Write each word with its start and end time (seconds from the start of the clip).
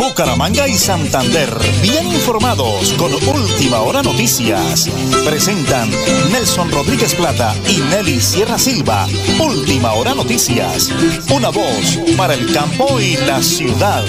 Bucaramanga 0.00 0.66
y 0.66 0.72
Santander, 0.72 1.50
bien 1.82 2.06
informados 2.06 2.94
con 2.94 3.12
Última 3.12 3.80
Hora 3.80 4.02
Noticias. 4.02 4.88
Presentan 5.28 5.90
Nelson 6.32 6.70
Rodríguez 6.72 7.14
Plata 7.14 7.52
y 7.68 7.82
Nelly 7.94 8.18
Sierra 8.18 8.56
Silva. 8.56 9.04
Última 9.38 9.92
Hora 9.92 10.14
Noticias. 10.14 10.90
Una 11.30 11.50
voz 11.50 11.98
para 12.16 12.32
el 12.32 12.50
campo 12.50 12.98
y 12.98 13.18
la 13.26 13.42
ciudad. 13.42 14.02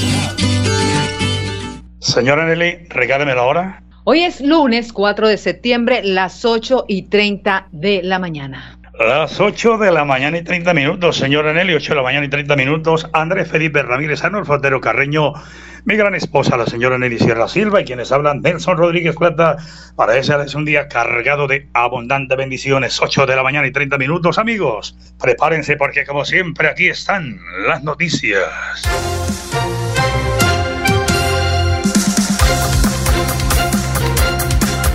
Señora 2.00 2.46
Nelly, 2.46 2.88
regáleme 2.88 3.36
la 3.36 3.44
hora. 3.44 3.84
Hoy 4.06 4.22
es 4.22 4.40
lunes 4.40 4.94
4 4.94 5.28
de 5.28 5.38
septiembre, 5.38 6.04
las 6.06 6.46
8 6.46 6.86
y 6.88 7.10
30 7.10 7.68
de 7.74 8.02
la 8.02 8.18
mañana. 8.18 8.80
Las 8.98 9.42
8 9.42 9.78
de 9.78 9.92
la 9.92 10.06
mañana 10.06 10.38
y 10.38 10.44
30 10.44 10.74
minutos, 10.74 11.18
señora 11.18 11.52
Nelly, 11.54 11.74
8 11.74 11.94
de 11.94 11.96
la 11.96 12.04
mañana 12.04 12.26
y 12.26 12.30
30 12.30 12.56
minutos. 12.56 13.10
Andrés 13.12 13.50
Felipe 13.50 13.82
Ramírez 13.82 14.24
Arnolfo 14.24 14.54
Frontero 14.54 14.80
Carreño 14.80 15.34
mi 15.86 15.96
gran 15.96 16.16
esposa, 16.16 16.58
la 16.58 16.66
señora 16.66 16.98
Nelly 16.98 17.20
Sierra 17.20 17.48
Silva, 17.48 17.82
y 17.82 17.86
quienes 17.86 18.12
hablan 18.12 18.42
Nelson 18.42 18.78
Rodríguez 18.78 19.16
Plata. 19.16 19.58
Para 19.96 20.18
ese 20.18 20.34
es 20.44 20.56
un 20.56 20.66
día 20.66 20.88
cargado 20.88 21.48
de 21.48 21.68
abundantes 21.74 22.38
bendiciones. 22.38 23.02
8 23.02 23.26
de 23.26 23.36
la 23.36 23.44
mañana 23.44 23.68
y 23.68 23.72
30 23.72 23.98
minutos, 23.98 24.38
amigos. 24.38 24.98
Prepárense 25.20 25.76
porque, 25.78 26.06
como 26.06 26.26
siempre, 26.26 26.68
aquí 26.68 26.88
están 26.88 27.40
las 27.68 27.84
noticias. 27.84 28.50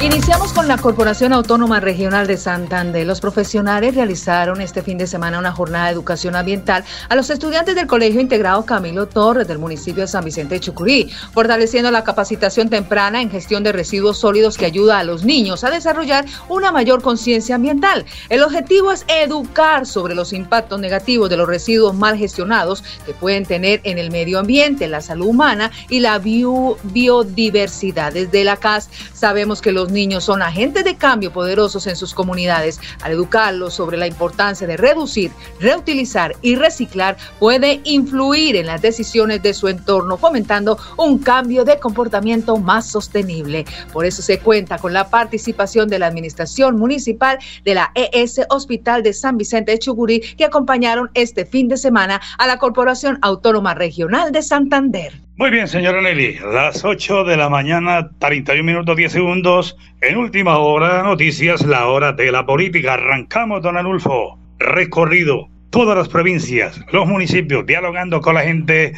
Iniciamos 0.03 0.53
con 0.53 0.69
la 0.69 0.77
Corporación 0.77 1.33
Autónoma 1.33 1.81
Regional 1.81 2.27
de 2.27 2.37
Santander. 2.37 3.07
Los 3.07 3.23
profesionales 3.23 3.95
realizaron 3.95 4.61
este 4.61 4.83
fin 4.83 4.99
de 4.99 5.07
semana 5.07 5.39
una 5.39 5.53
jornada 5.53 5.87
de 5.87 5.93
educación 5.93 6.37
ambiental 6.37 6.85
a 7.09 7.17
los 7.17 7.31
estudiantes 7.31 7.75
del 7.75 7.87
Colegio 7.87 8.21
Integrado 8.21 8.67
Camilo 8.67 9.07
Torres 9.07 9.49
del 9.49 9.59
municipio 9.59 10.03
de 10.03 10.09
San 10.09 10.23
Vicente 10.23 10.57
de 10.57 10.61
Chucurí, 10.61 11.11
fortaleciendo 11.33 11.91
la 11.91 12.05
capacitación 12.05 12.69
temprana 12.69 13.23
en 13.23 13.31
gestión 13.31 13.65
de 13.65 13.73
residuos 13.73 14.19
sólidos 14.19 14.59
que 14.59 14.67
ayuda 14.67 14.99
a 14.99 15.05
los 15.05 15.25
niños 15.25 15.65
a 15.65 15.71
desarrollar 15.71 16.27
una 16.51 16.71
mayor 16.73 17.01
conciencia 17.01 17.55
ambiental. 17.55 18.05
El 18.29 18.43
objetivo 18.43 18.93
es 18.93 19.07
educar 19.09 19.87
sobre 19.87 20.15
los 20.15 20.35
impactos 20.35 20.79
negativos 20.79 21.31
de 21.31 21.39
los 21.39 21.49
residuos 21.49 21.95
mal 21.95 22.19
gestionados 22.19 22.85
que 23.07 23.15
pueden 23.15 23.47
tener 23.47 23.81
en 23.83 23.97
el 23.97 24.11
medio 24.11 24.41
ambiente, 24.41 24.89
la 24.89 25.01
salud 25.01 25.29
humana 25.29 25.71
y 25.89 26.01
la 26.01 26.19
biodiversidad. 26.19 28.13
Desde 28.13 28.45
la 28.45 28.59
CAS 28.59 28.91
sabemos 29.15 29.63
que 29.63 29.73
los 29.73 29.86
niños 29.91 30.25
son 30.25 30.43
agentes 30.43 30.85
de 30.85 30.97
cambio 30.97 31.33
poderosos 31.33 31.87
en 31.87 31.97
sus 31.97 32.15
comunidades. 32.15 32.81
Al 33.03 33.13
educarlos 33.13 33.75
sobre 33.75 33.97
la 33.97 34.07
importancia 34.07 34.67
de 34.67 34.77
reducir, 34.77 35.31
reutilizar 35.61 36.35
y 36.43 36.57
reciclar, 36.57 37.17
puede 37.39 37.81
influir 37.85 38.57
en 38.57 38.67
las 38.67 38.83
decisiones 38.83 39.43
de 39.43 39.55
su 39.55 39.69
entorno, 39.69 40.17
fomentando 40.17 40.79
un 40.97 41.19
cambio 41.19 41.65
de 41.65 41.79
comportamiento 41.79 42.57
más 42.57 42.87
sostenible. 42.87 43.65
Por 43.93 44.07
eso 44.07 44.23
se 44.23 44.39
cuenta 44.39 44.79
con 44.79 44.93
la 44.93 45.09
participación 45.09 45.89
de 45.89 45.99
la 45.99 46.07
Administración 46.07 46.77
Municipal 46.77 47.39
de 47.65 47.75
la 47.75 47.93
ES 47.95 48.41
Hospital 48.51 49.03
de 49.03 49.13
San 49.13 49.37
Vicente 49.37 49.73
de 49.73 49.79
Chugurí, 49.79 50.21
que 50.21 50.45
acompañaron 50.45 51.11
este 51.15 51.45
fin 51.47 51.69
de 51.69 51.77
semana 51.77 52.21
a 52.39 52.47
la 52.47 52.59
Corporación 52.59 53.19
Autónoma 53.23 53.75
Regional 53.75 54.33
de 54.33 54.43
Santander. 54.43 55.26
Muy 55.39 55.51
bien, 55.51 55.69
señora 55.69 56.01
Nelly, 56.01 56.39
las 56.51 56.83
8 56.83 57.25
de 57.25 57.37
la 57.37 57.51
mañana, 57.51 58.09
31 58.21 58.65
minutos 58.65 58.97
10 58.97 59.13
segundos. 59.13 59.77
En 60.01 60.17
última 60.17 60.57
hora, 60.57 61.03
noticias, 61.03 61.61
la 61.67 61.89
hora 61.89 62.13
de 62.13 62.33
la 62.33 62.47
política. 62.47 62.95
Arrancamos, 62.95 63.61
don 63.61 63.77
Anulfo. 63.77 64.39
Recorrido, 64.59 65.51
todas 65.69 65.95
las 65.95 66.09
provincias, 66.09 66.81
los 66.91 67.07
municipios, 67.07 67.67
dialogando 67.67 68.23
con 68.23 68.37
la 68.37 68.45
gente. 68.45 68.95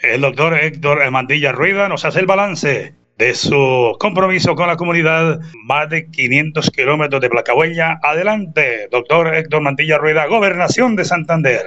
El 0.00 0.20
doctor 0.20 0.54
Héctor 0.54 1.10
Mantilla 1.10 1.50
Rueda 1.50 1.88
nos 1.88 2.04
hace 2.04 2.20
el 2.20 2.26
balance 2.26 2.94
de 3.18 3.34
su 3.34 3.96
compromiso 3.98 4.54
con 4.54 4.68
la 4.68 4.76
comunidad. 4.76 5.40
Más 5.64 5.90
de 5.90 6.08
500 6.08 6.70
kilómetros 6.70 7.20
de 7.20 7.30
Placahuella. 7.30 7.98
Adelante, 8.00 8.86
doctor 8.92 9.34
Héctor 9.34 9.62
Mantilla 9.62 9.98
Rueda, 9.98 10.26
Gobernación 10.26 10.94
de 10.94 11.04
Santander. 11.04 11.62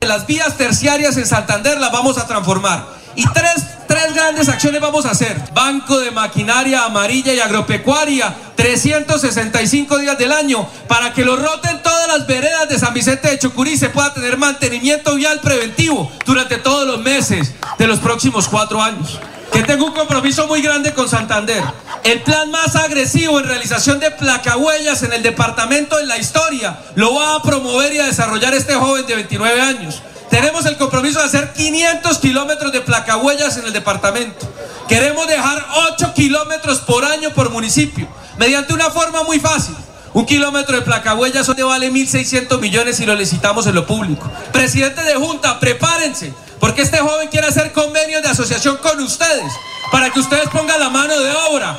Las 0.00 0.26
vías 0.26 0.58
terciarias 0.58 1.16
en 1.16 1.26
Santander 1.26 1.80
las 1.80 1.90
vamos 1.90 2.18
a 2.18 2.26
transformar 2.26 2.86
y 3.14 3.26
tres, 3.28 3.64
tres 3.88 4.14
grandes 4.14 4.46
acciones 4.48 4.78
vamos 4.80 5.06
a 5.06 5.12
hacer. 5.12 5.42
Banco 5.54 5.98
de 5.98 6.10
maquinaria 6.10 6.84
amarilla 6.84 7.32
y 7.32 7.40
agropecuaria, 7.40 8.36
365 8.56 9.98
días 9.98 10.18
del 10.18 10.32
año, 10.32 10.68
para 10.86 11.14
que 11.14 11.24
lo 11.24 11.36
roten 11.36 11.82
todas 11.82 12.08
las 12.08 12.26
veredas 12.26 12.68
de 12.68 12.78
San 12.78 12.92
Vicente 12.92 13.30
de 13.30 13.38
Chucurí 13.38 13.78
se 13.78 13.88
pueda 13.88 14.12
tener 14.12 14.36
mantenimiento 14.36 15.14
vial 15.14 15.40
preventivo 15.40 16.12
durante 16.26 16.58
todos 16.58 16.86
los 16.86 17.00
meses 17.00 17.54
de 17.78 17.86
los 17.86 17.98
próximos 17.98 18.48
cuatro 18.48 18.82
años 18.82 19.18
que 19.56 19.62
tengo 19.62 19.86
un 19.86 19.92
compromiso 19.92 20.46
muy 20.46 20.60
grande 20.60 20.92
con 20.92 21.08
Santander. 21.08 21.62
El 22.06 22.22
plan 22.22 22.52
más 22.52 22.76
agresivo 22.76 23.40
en 23.40 23.48
realización 23.48 23.98
de 23.98 24.12
placahuellas 24.12 25.02
en 25.02 25.12
el 25.12 25.24
departamento 25.24 25.98
en 25.98 26.06
la 26.06 26.16
historia 26.16 26.78
lo 26.94 27.16
va 27.16 27.34
a 27.34 27.42
promover 27.42 27.92
y 27.92 27.98
a 27.98 28.06
desarrollar 28.06 28.54
este 28.54 28.76
joven 28.76 29.04
de 29.06 29.16
29 29.16 29.60
años. 29.60 30.02
Tenemos 30.30 30.66
el 30.66 30.76
compromiso 30.76 31.18
de 31.18 31.24
hacer 31.24 31.52
500 31.52 32.18
kilómetros 32.18 32.70
de 32.70 32.80
placahuellas 32.80 33.56
en 33.56 33.64
el 33.64 33.72
departamento. 33.72 34.48
Queremos 34.88 35.26
dejar 35.26 35.66
8 35.94 36.14
kilómetros 36.14 36.78
por 36.78 37.04
año 37.04 37.30
por 37.30 37.50
municipio, 37.50 38.06
mediante 38.38 38.72
una 38.72 38.88
forma 38.90 39.24
muy 39.24 39.40
fácil. 39.40 39.74
Un 40.12 40.26
kilómetro 40.26 40.76
de 40.76 40.82
placahuellas 40.82 41.44
donde 41.44 41.64
vale 41.64 41.90
1.600 41.90 42.60
millones 42.60 43.00
y 43.00 43.06
lo 43.06 43.16
licitamos 43.16 43.66
en 43.66 43.74
lo 43.74 43.84
público. 43.84 44.30
Presidente 44.52 45.02
de 45.02 45.16
Junta, 45.16 45.58
prepárense, 45.58 46.32
porque 46.60 46.82
este 46.82 46.98
joven 46.98 47.26
quiere 47.30 47.48
hacer 47.48 47.72
convenios 47.72 48.22
de 48.22 48.28
asociación 48.28 48.76
con 48.76 49.02
ustedes, 49.02 49.52
para 49.90 50.10
que 50.10 50.20
ustedes 50.20 50.48
pongan 50.50 50.78
la 50.78 50.88
mano 50.88 51.18
de 51.18 51.32
obra 51.50 51.76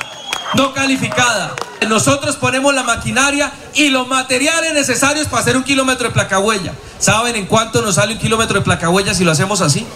no 0.54 0.72
calificada. 0.72 1.54
Nosotros 1.88 2.36
ponemos 2.36 2.74
la 2.74 2.82
maquinaria 2.82 3.52
y 3.74 3.88
los 3.88 4.06
materiales 4.08 4.74
necesarios 4.74 5.26
para 5.26 5.42
hacer 5.42 5.56
un 5.56 5.62
kilómetro 5.62 6.08
de 6.08 6.14
placahuella. 6.14 6.72
¿Saben 6.98 7.36
en 7.36 7.46
cuánto 7.46 7.80
nos 7.82 7.94
sale 7.94 8.14
un 8.14 8.18
kilómetro 8.18 8.58
de 8.58 8.64
placahuella 8.64 9.14
si 9.14 9.24
lo 9.24 9.32
hacemos 9.32 9.60
así? 9.60 9.86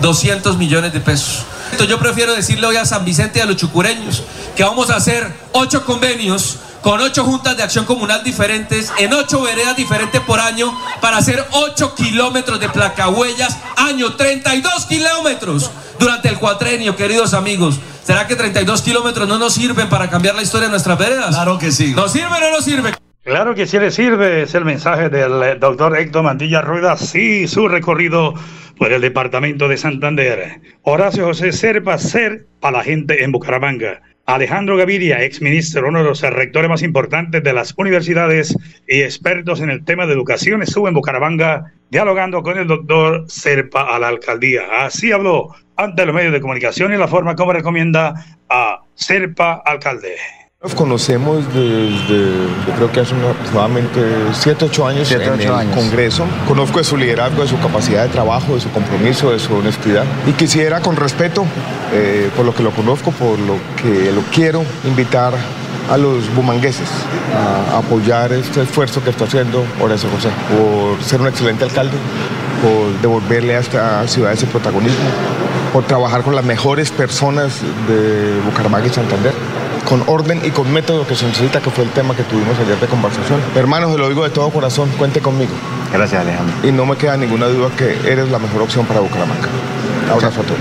200 0.00 0.56
millones 0.56 0.92
de 0.92 1.00
pesos. 1.00 1.44
Entonces 1.66 1.88
yo 1.88 1.98
prefiero 1.98 2.34
decirle 2.34 2.66
hoy 2.66 2.76
a 2.76 2.84
San 2.84 3.04
Vicente 3.04 3.38
y 3.38 3.42
a 3.42 3.46
los 3.46 3.56
chucureños 3.56 4.24
que 4.56 4.64
vamos 4.64 4.90
a 4.90 4.96
hacer 4.96 5.32
ocho 5.52 5.84
convenios 5.84 6.58
con 6.82 7.00
ocho 7.00 7.24
juntas 7.24 7.56
de 7.56 7.62
acción 7.62 7.84
comunal 7.84 8.24
diferentes, 8.24 8.90
en 8.98 9.12
ocho 9.12 9.42
veredas 9.42 9.76
diferentes 9.76 10.20
por 10.22 10.40
año, 10.40 10.74
para 11.00 11.18
hacer 11.18 11.46
ocho 11.52 11.94
kilómetros 11.94 12.58
de 12.58 12.70
placahuellas, 12.70 13.56
año 13.76 14.14
32 14.14 14.86
kilómetros 14.86 15.70
durante 15.98 16.28
el 16.28 16.38
cuatrenio, 16.38 16.96
queridos 16.96 17.34
amigos. 17.34 17.76
¿Será 18.02 18.26
que 18.26 18.36
32 18.36 18.82
kilómetros 18.82 19.28
no 19.28 19.38
nos 19.38 19.54
sirven 19.54 19.88
para 19.88 20.08
cambiar 20.08 20.34
la 20.34 20.42
historia 20.42 20.66
de 20.66 20.72
nuestras 20.72 20.98
veredas? 20.98 21.34
Claro 21.34 21.58
que 21.58 21.70
sí. 21.70 21.92
¿Nos 21.94 22.12
sirve 22.12 22.28
o 22.36 22.40
no 22.40 22.50
nos 22.50 22.64
sirve? 22.64 22.92
Claro 23.22 23.54
que 23.54 23.66
sí 23.66 23.78
le 23.78 23.90
sirve, 23.90 24.42
es 24.42 24.54
el 24.54 24.64
mensaje 24.64 25.10
del 25.10 25.42
eh, 25.42 25.56
doctor 25.56 25.96
Héctor 25.96 26.22
Mantilla 26.22 26.62
Rueda, 26.62 26.96
sí, 26.96 27.46
su 27.46 27.68
recorrido 27.68 28.34
por 28.78 28.92
el 28.92 29.02
departamento 29.02 29.68
de 29.68 29.76
Santander. 29.76 30.60
Horacio 30.82 31.26
José 31.26 31.52
Serpa, 31.52 31.98
ser 31.98 32.46
para 32.60 32.78
la 32.78 32.84
gente 32.84 33.22
en 33.22 33.30
Bucaramanga. 33.30 34.00
Alejandro 34.34 34.76
Gaviria, 34.76 35.24
ex 35.24 35.42
ministro, 35.42 35.88
uno 35.88 35.98
de 35.98 36.04
los 36.04 36.22
rectores 36.22 36.70
más 36.70 36.82
importantes 36.82 37.42
de 37.42 37.52
las 37.52 37.74
universidades 37.76 38.56
y 38.86 39.02
expertos 39.02 39.60
en 39.60 39.70
el 39.70 39.84
tema 39.84 40.06
de 40.06 40.12
educación, 40.12 40.62
estuvo 40.62 40.86
en 40.86 40.94
Bucaramanga 40.94 41.72
dialogando 41.90 42.40
con 42.44 42.56
el 42.56 42.68
doctor 42.68 43.24
Serpa 43.26 43.92
a 43.92 43.98
la 43.98 44.06
alcaldía. 44.06 44.84
Así 44.84 45.10
habló 45.10 45.56
ante 45.74 46.06
los 46.06 46.14
medios 46.14 46.32
de 46.32 46.40
comunicación 46.40 46.94
y 46.94 46.96
la 46.96 47.08
forma 47.08 47.34
como 47.34 47.52
recomienda 47.52 48.24
a 48.48 48.82
Serpa 48.94 49.62
alcalde. 49.64 50.14
Nos 50.62 50.74
conocemos 50.74 51.46
desde, 51.54 52.18
yo 52.66 52.74
creo 52.76 52.92
que 52.92 53.00
hace 53.00 53.14
aproximadamente 53.14 53.98
7, 54.34 54.66
8 54.66 54.86
años 54.86 55.10
en 55.10 55.22
el 55.22 55.70
Congreso. 55.70 56.26
Conozco 56.46 56.76
de 56.76 56.84
su 56.84 56.98
liderazgo, 56.98 57.40
de 57.40 57.48
su 57.48 57.58
capacidad 57.60 58.02
de 58.02 58.10
trabajo, 58.10 58.56
de 58.56 58.60
su 58.60 58.70
compromiso, 58.70 59.30
de 59.30 59.38
su 59.38 59.54
honestidad. 59.54 60.04
Y 60.26 60.32
quisiera, 60.32 60.80
con 60.80 60.96
respeto, 60.96 61.46
eh, 61.94 62.28
por 62.36 62.44
lo 62.44 62.54
que 62.54 62.62
lo 62.62 62.72
conozco, 62.72 63.10
por 63.10 63.38
lo 63.38 63.54
que 63.80 64.12
lo 64.12 64.20
quiero, 64.34 64.62
invitar 64.84 65.32
a 65.90 65.96
los 65.96 66.30
bumangueses 66.34 66.90
a 67.34 67.78
apoyar 67.78 68.30
este 68.34 68.60
esfuerzo 68.60 69.02
que 69.02 69.08
está 69.08 69.24
haciendo 69.24 69.64
Horacio 69.80 70.10
José, 70.10 70.28
por 70.50 71.02
ser 71.02 71.22
un 71.22 71.28
excelente 71.28 71.64
alcalde, 71.64 71.96
por 72.62 73.00
devolverle 73.00 73.56
a 73.56 73.60
esta 73.60 74.06
ciudad 74.08 74.34
ese 74.34 74.44
protagonismo, 74.44 75.08
por 75.72 75.86
trabajar 75.86 76.20
con 76.20 76.36
las 76.36 76.44
mejores 76.44 76.90
personas 76.90 77.62
de 77.88 78.38
Bucaramanga 78.44 78.88
y 78.88 78.90
Santander 78.90 79.32
con 79.90 80.04
orden 80.06 80.40
y 80.44 80.50
con 80.50 80.72
método 80.72 81.04
que 81.04 81.16
se 81.16 81.26
necesita, 81.26 81.60
que 81.60 81.68
fue 81.68 81.82
el 81.82 81.90
tema 81.90 82.14
que 82.14 82.22
tuvimos 82.22 82.56
ayer 82.60 82.78
de 82.78 82.86
conversación. 82.86 83.40
Hermanos, 83.56 83.90
se 83.90 83.98
lo 83.98 84.08
digo 84.08 84.22
de 84.22 84.30
todo 84.30 84.48
corazón, 84.50 84.88
cuente 84.96 85.20
conmigo. 85.20 85.50
Gracias, 85.92 86.20
Alejandro. 86.20 86.54
Y 86.62 86.70
no 86.70 86.86
me 86.86 86.96
queda 86.96 87.16
ninguna 87.16 87.48
duda 87.48 87.70
que 87.76 87.90
eres 88.08 88.30
la 88.30 88.38
mejor 88.38 88.62
opción 88.62 88.86
para 88.86 89.00
Bucaramanga. 89.00 89.48
Abrazo 90.08 90.42
a 90.42 90.44
todos. 90.44 90.60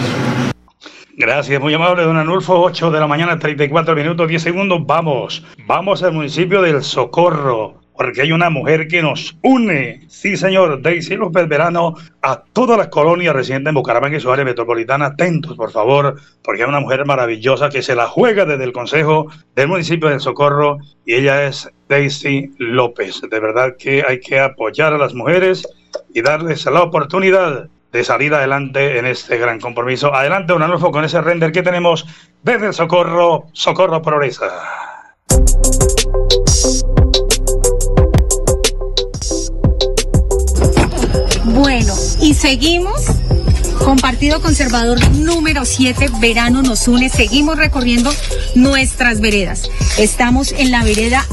Gracias, 1.15 1.61
muy 1.61 1.75
amable, 1.75 2.03
don 2.03 2.17
Anulfo. 2.17 2.59
8 2.59 2.89
de 2.89 2.99
la 2.99 3.05
mañana, 3.05 3.37
34 3.37 3.93
minutos, 3.93 4.27
10 4.27 4.41
segundos. 4.41 4.79
Vamos, 4.87 5.45
vamos 5.67 6.01
al 6.01 6.13
municipio 6.13 6.63
del 6.63 6.81
Socorro. 6.81 7.78
Porque 7.99 8.21
hay 8.21 8.31
una 8.31 8.49
mujer 8.49 8.87
que 8.87 9.01
nos 9.01 9.35
une, 9.43 10.05
sí 10.07 10.37
señor, 10.37 10.81
Daisy 10.81 11.17
López 11.17 11.49
Verano, 11.49 11.95
a 12.21 12.41
todas 12.53 12.77
las 12.77 12.87
colonias 12.87 13.35
residentes 13.35 13.71
en 13.71 13.75
Bucaramanga 13.75 14.15
y 14.15 14.21
su 14.21 14.31
área 14.31 14.45
metropolitana. 14.45 15.07
Atentos, 15.07 15.57
por 15.57 15.69
favor, 15.69 16.15
porque 16.41 16.63
hay 16.63 16.69
una 16.69 16.79
mujer 16.79 17.05
maravillosa 17.05 17.67
que 17.67 17.81
se 17.81 17.95
la 17.95 18.07
juega 18.07 18.45
desde 18.45 18.63
el 18.63 18.71
Consejo 18.71 19.27
del 19.53 19.67
municipio 19.67 20.07
de 20.07 20.21
Socorro 20.21 20.77
y 21.05 21.15
ella 21.15 21.43
es 21.43 21.69
Daisy 21.89 22.53
López. 22.57 23.19
De 23.29 23.39
verdad 23.41 23.75
que 23.77 24.01
hay 24.07 24.21
que 24.21 24.39
apoyar 24.39 24.93
a 24.93 24.97
las 24.97 25.13
mujeres 25.13 25.67
y 26.13 26.21
darles 26.21 26.65
la 26.67 26.83
oportunidad 26.83 27.67
de 27.91 28.03
salir 28.05 28.33
adelante 28.33 28.97
en 28.97 29.07
este 29.07 29.37
gran 29.37 29.59
compromiso. 29.59 30.15
Adelante, 30.15 30.53
Unanolfo, 30.53 30.91
con 30.91 31.03
ese 31.03 31.19
render 31.19 31.51
que 31.51 31.63
tenemos 31.63 32.05
desde 32.43 32.67
el 32.67 32.73
Socorro, 32.73 33.47
Socorro 33.51 34.01
Progresa. 34.01 34.45
Bueno, 41.59 41.93
y 42.21 42.35
seguimos 42.35 43.01
con 43.83 43.97
Partido 43.97 44.41
Conservador 44.41 44.97
número 45.15 45.65
7, 45.65 46.09
Verano 46.21 46.61
nos 46.61 46.87
une, 46.87 47.09
seguimos 47.09 47.57
recorriendo 47.57 48.13
nuestras 48.55 49.19
veredas. 49.19 49.69
Estamos 49.97 50.53
en 50.53 50.71
la 50.71 50.85
vereda 50.85 51.25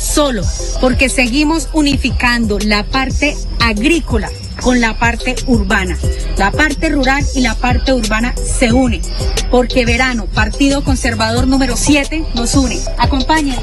Solo, 0.00 0.42
porque 0.80 1.08
seguimos 1.08 1.68
unificando 1.72 2.58
la 2.58 2.82
parte 2.82 3.36
agrícola 3.60 4.28
con 4.60 4.80
la 4.80 4.98
parte 4.98 5.36
urbana. 5.46 5.96
La 6.36 6.50
parte 6.50 6.88
rural 6.88 7.24
y 7.36 7.40
la 7.40 7.54
parte 7.54 7.92
urbana 7.92 8.34
se 8.58 8.72
unen, 8.72 9.02
porque 9.52 9.84
Verano, 9.84 10.26
Partido 10.26 10.82
Conservador 10.82 11.46
número 11.46 11.76
7, 11.76 12.24
nos 12.34 12.56
une. 12.56 12.80
Acompáñenme. 12.98 13.62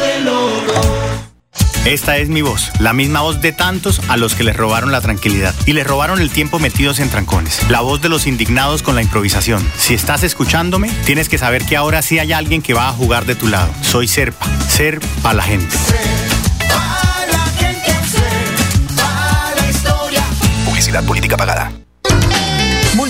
Esta 1.85 2.17
es 2.17 2.29
mi 2.29 2.43
voz, 2.43 2.71
la 2.79 2.93
misma 2.93 3.21
voz 3.21 3.41
de 3.41 3.51
tantos 3.53 4.01
a 4.07 4.15
los 4.15 4.35
que 4.35 4.43
les 4.43 4.55
robaron 4.55 4.91
la 4.91 5.01
tranquilidad 5.01 5.55
y 5.65 5.73
les 5.73 5.85
robaron 5.85 6.21
el 6.21 6.29
tiempo 6.29 6.59
metidos 6.59 6.99
en 6.99 7.09
trancones. 7.09 7.59
La 7.71 7.81
voz 7.81 7.99
de 8.01 8.07
los 8.07 8.27
indignados 8.27 8.83
con 8.83 8.93
la 8.93 9.01
improvisación. 9.01 9.67
Si 9.77 9.95
estás 9.95 10.21
escuchándome, 10.21 10.91
tienes 11.05 11.27
que 11.27 11.39
saber 11.39 11.65
que 11.65 11.75
ahora 11.75 12.03
sí 12.03 12.19
hay 12.19 12.33
alguien 12.33 12.61
que 12.61 12.75
va 12.75 12.87
a 12.87 12.93
jugar 12.93 13.25
de 13.25 13.33
tu 13.33 13.47
lado. 13.47 13.73
Soy 13.81 14.07
Serpa, 14.07 14.45
ser 14.69 14.99
para 15.23 15.33
la 15.33 15.43
gente. 15.43 15.75
Publicidad 20.65 21.03
política 21.03 21.35
pagada. 21.35 21.71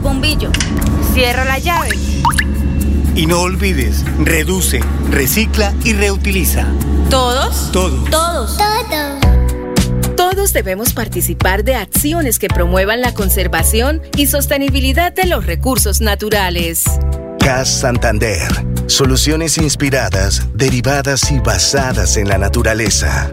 el 0.00 0.04
bombillo, 0.04 0.50
cierra 1.12 1.44
la 1.44 1.58
llave. 1.58 1.90
Y 3.14 3.26
no 3.26 3.40
olvides, 3.40 4.04
reduce, 4.18 4.80
recicla 5.10 5.74
y 5.84 5.92
reutiliza. 5.92 6.66
¿Todos? 7.10 7.70
Todos. 7.72 8.10
Todos. 8.10 8.56
Todos. 8.56 10.16
Todos 10.16 10.52
debemos 10.52 10.92
participar 10.92 11.64
de 11.64 11.74
acciones 11.74 12.38
que 12.38 12.48
promuevan 12.48 13.00
la 13.00 13.12
conservación 13.12 14.00
y 14.16 14.26
sostenibilidad 14.26 15.12
de 15.12 15.26
los 15.26 15.44
recursos 15.44 16.00
naturales. 16.00 16.84
CAS 17.38 17.68
Santander. 17.68 18.48
Soluciones 18.86 19.58
inspiradas, 19.58 20.46
derivadas 20.54 21.30
y 21.30 21.40
basadas 21.40 22.16
en 22.16 22.28
la 22.28 22.38
naturaleza. 22.38 23.32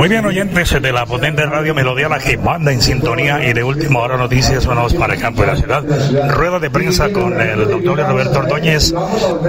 Muy 0.00 0.08
bien, 0.08 0.24
oyentes 0.24 0.80
de 0.80 0.92
la 0.92 1.04
potente 1.04 1.44
radio 1.44 1.74
Melodía, 1.74 2.08
la 2.08 2.18
que 2.18 2.38
manda 2.38 2.72
en 2.72 2.80
sintonía 2.80 3.46
y 3.46 3.52
de 3.52 3.62
última 3.62 3.98
hora 3.98 4.16
noticias, 4.16 4.64
vamos 4.64 4.94
para 4.94 5.12
el 5.12 5.20
campo 5.20 5.42
de 5.42 5.48
la 5.48 5.56
ciudad. 5.56 5.84
Rueda 6.30 6.58
de 6.58 6.70
prensa 6.70 7.10
con 7.10 7.38
el 7.38 7.68
doctor 7.68 7.98
Roberto 7.98 8.38
Ordóñez, 8.38 8.94